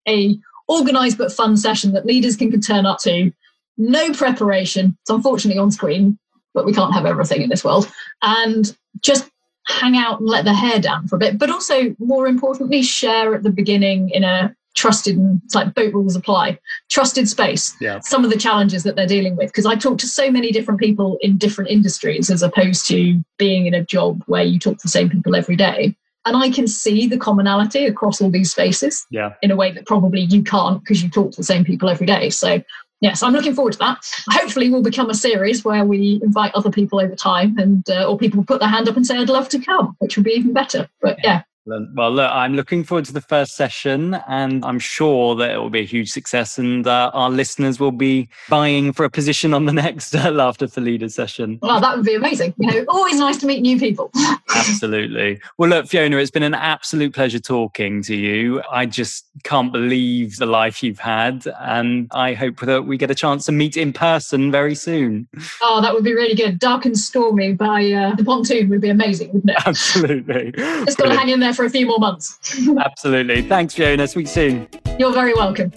a 0.07 0.37
organized 0.67 1.17
but 1.17 1.31
fun 1.31 1.57
session 1.57 1.93
that 1.93 2.05
leaders 2.05 2.35
can, 2.35 2.51
can 2.51 2.61
turn 2.61 2.85
up 2.85 2.99
to. 2.99 3.31
No 3.77 4.13
preparation. 4.13 4.97
It's 5.01 5.09
unfortunately 5.09 5.59
on 5.59 5.71
screen, 5.71 6.17
but 6.53 6.65
we 6.65 6.73
can't 6.73 6.93
have 6.93 7.05
everything 7.05 7.41
in 7.41 7.49
this 7.49 7.63
world. 7.63 7.91
And 8.21 8.75
just 9.01 9.29
hang 9.67 9.97
out 9.97 10.19
and 10.19 10.29
let 10.29 10.45
their 10.45 10.53
hair 10.53 10.79
down 10.79 11.07
for 11.07 11.15
a 11.15 11.19
bit, 11.19 11.37
but 11.37 11.49
also 11.49 11.95
more 11.99 12.27
importantly, 12.27 12.81
share 12.81 13.33
at 13.33 13.43
the 13.43 13.49
beginning 13.49 14.09
in 14.09 14.23
a 14.23 14.55
trusted 14.75 15.17
and 15.17 15.41
it's 15.45 15.55
like 15.55 15.73
boat 15.73 15.93
rules 15.93 16.15
apply 16.15 16.59
trusted 16.89 17.27
space 17.29 17.75
yeah. 17.79 17.99
some 17.99 18.25
of 18.25 18.29
the 18.29 18.37
challenges 18.37 18.83
that 18.83 18.95
they're 18.95 19.07
dealing 19.07 19.35
with 19.37 19.47
because 19.47 19.65
i 19.65 19.73
talk 19.73 19.97
to 19.97 20.05
so 20.05 20.29
many 20.29 20.51
different 20.51 20.79
people 20.79 21.17
in 21.21 21.37
different 21.37 21.69
industries 21.71 22.29
as 22.29 22.43
opposed 22.43 22.85
to 22.85 23.23
being 23.37 23.65
in 23.65 23.73
a 23.73 23.83
job 23.85 24.21
where 24.27 24.43
you 24.43 24.59
talk 24.59 24.77
to 24.77 24.83
the 24.83 24.89
same 24.89 25.09
people 25.09 25.33
every 25.33 25.55
day 25.55 25.95
and 26.25 26.35
I 26.35 26.49
can 26.49 26.67
see 26.67 27.07
the 27.07 27.17
commonality 27.17 27.85
across 27.85 28.21
all 28.21 28.29
these 28.29 28.51
spaces 28.51 29.05
yeah. 29.09 29.33
in 29.41 29.51
a 29.51 29.55
way 29.55 29.71
that 29.71 29.85
probably 29.85 30.21
you 30.21 30.43
can't 30.43 30.81
because 30.81 31.03
you 31.03 31.09
talk 31.09 31.31
to 31.31 31.37
the 31.37 31.43
same 31.43 31.63
people 31.63 31.89
every 31.89 32.07
day. 32.07 32.29
So, 32.29 32.61
yes, 33.01 33.21
I'm 33.21 33.33
looking 33.33 33.53
forward 33.53 33.73
to 33.73 33.79
that. 33.79 33.97
Hopefully, 34.29 34.69
we'll 34.69 34.81
become 34.81 35.09
a 35.09 35.15
series 35.15 35.63
where 35.63 35.85
we 35.85 36.19
invite 36.23 36.53
other 36.55 36.71
people 36.71 36.99
over 36.99 37.15
time 37.15 37.57
and 37.57 37.87
uh, 37.89 38.09
or 38.09 38.17
people 38.17 38.43
put 38.43 38.59
their 38.59 38.69
hand 38.69 38.89
up 38.89 38.95
and 38.95 39.05
say, 39.05 39.17
I'd 39.17 39.29
love 39.29 39.49
to 39.49 39.59
come, 39.59 39.95
which 39.99 40.17
would 40.17 40.25
be 40.25 40.31
even 40.31 40.53
better. 40.53 40.89
But 41.01 41.19
yeah, 41.23 41.43
well, 41.65 42.11
look, 42.11 42.29
I'm 42.31 42.53
looking 42.53 42.83
forward 42.83 43.05
to 43.05 43.13
the 43.13 43.21
first 43.21 43.55
session, 43.55 44.13
and 44.27 44.63
I'm 44.63 44.77
sure 44.77 45.35
that 45.35 45.49
it 45.49 45.57
will 45.57 45.71
be 45.71 45.79
a 45.79 45.85
huge 45.85 46.11
success, 46.11 46.59
and 46.59 46.85
uh, 46.85 47.09
our 47.13 47.31
listeners 47.31 47.79
will 47.79 47.91
be 47.91 48.29
buying 48.49 48.93
for 48.93 49.03
a 49.03 49.09
position 49.09 49.51
on 49.51 49.65
the 49.65 49.73
next 49.85 50.13
uh, 50.13 50.29
Laughter 50.29 50.67
for 50.67 50.81
Leaders 50.81 51.15
session. 51.15 51.57
Well, 51.63 51.81
that 51.81 51.97
would 51.97 52.05
be 52.05 52.13
amazing. 52.13 52.53
You 52.57 52.71
know, 52.71 52.85
always 52.87 53.17
nice 53.17 53.37
to 53.37 53.47
meet 53.47 53.61
new 53.61 53.79
people. 53.79 54.11
Absolutely. 54.55 55.39
Well, 55.57 55.69
look, 55.69 55.87
Fiona, 55.87 56.17
it's 56.17 56.31
been 56.31 56.43
an 56.43 56.53
absolute 56.53 57.13
pleasure 57.13 57.39
talking 57.39 58.01
to 58.03 58.15
you. 58.15 58.61
I 58.71 58.85
just 58.85 59.25
can't 59.43 59.71
believe 59.71 60.37
the 60.37 60.45
life 60.45 60.81
you've 60.81 60.99
had, 60.99 61.45
and 61.59 62.07
I 62.11 62.33
hope 62.33 62.59
that 62.61 62.83
we 62.83 62.97
get 62.97 63.11
a 63.11 63.15
chance 63.15 63.45
to 63.45 63.51
meet 63.51 63.77
in 63.77 63.93
person 63.93 64.51
very 64.51 64.75
soon. 64.75 65.27
Oh, 65.61 65.81
that 65.81 65.93
would 65.93 66.03
be 66.03 66.13
really 66.13 66.35
good. 66.35 66.59
Dark 66.59 66.85
and 66.85 66.97
stormy 66.97 67.53
by 67.53 67.91
uh, 67.91 68.15
the 68.15 68.23
pontoon 68.23 68.69
would 68.69 68.81
be 68.81 68.89
amazing, 68.89 69.33
wouldn't 69.33 69.51
it? 69.51 69.57
Absolutely. 69.65 70.51
Just 70.85 70.97
got 70.97 71.05
to 71.05 71.17
hang 71.17 71.29
in 71.29 71.39
there 71.39 71.53
for 71.53 71.65
a 71.65 71.69
few 71.69 71.85
more 71.85 71.99
months. 71.99 72.39
Absolutely. 72.79 73.41
Thanks, 73.41 73.73
Fiona. 73.73 74.07
Speak 74.07 74.27
soon. 74.27 74.67
You're 74.97 75.13
very 75.13 75.33
welcome. 75.33 75.71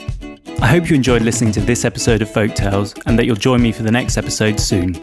I 0.60 0.66
hope 0.66 0.88
you 0.88 0.96
enjoyed 0.96 1.22
listening 1.22 1.52
to 1.52 1.60
this 1.60 1.84
episode 1.84 2.20
of 2.20 2.30
Folk 2.30 2.54
Tales 2.54 2.94
and 3.06 3.18
that 3.18 3.26
you'll 3.26 3.36
join 3.36 3.62
me 3.62 3.70
for 3.70 3.82
the 3.82 3.92
next 3.92 4.16
episode 4.16 4.58
soon. 4.58 4.94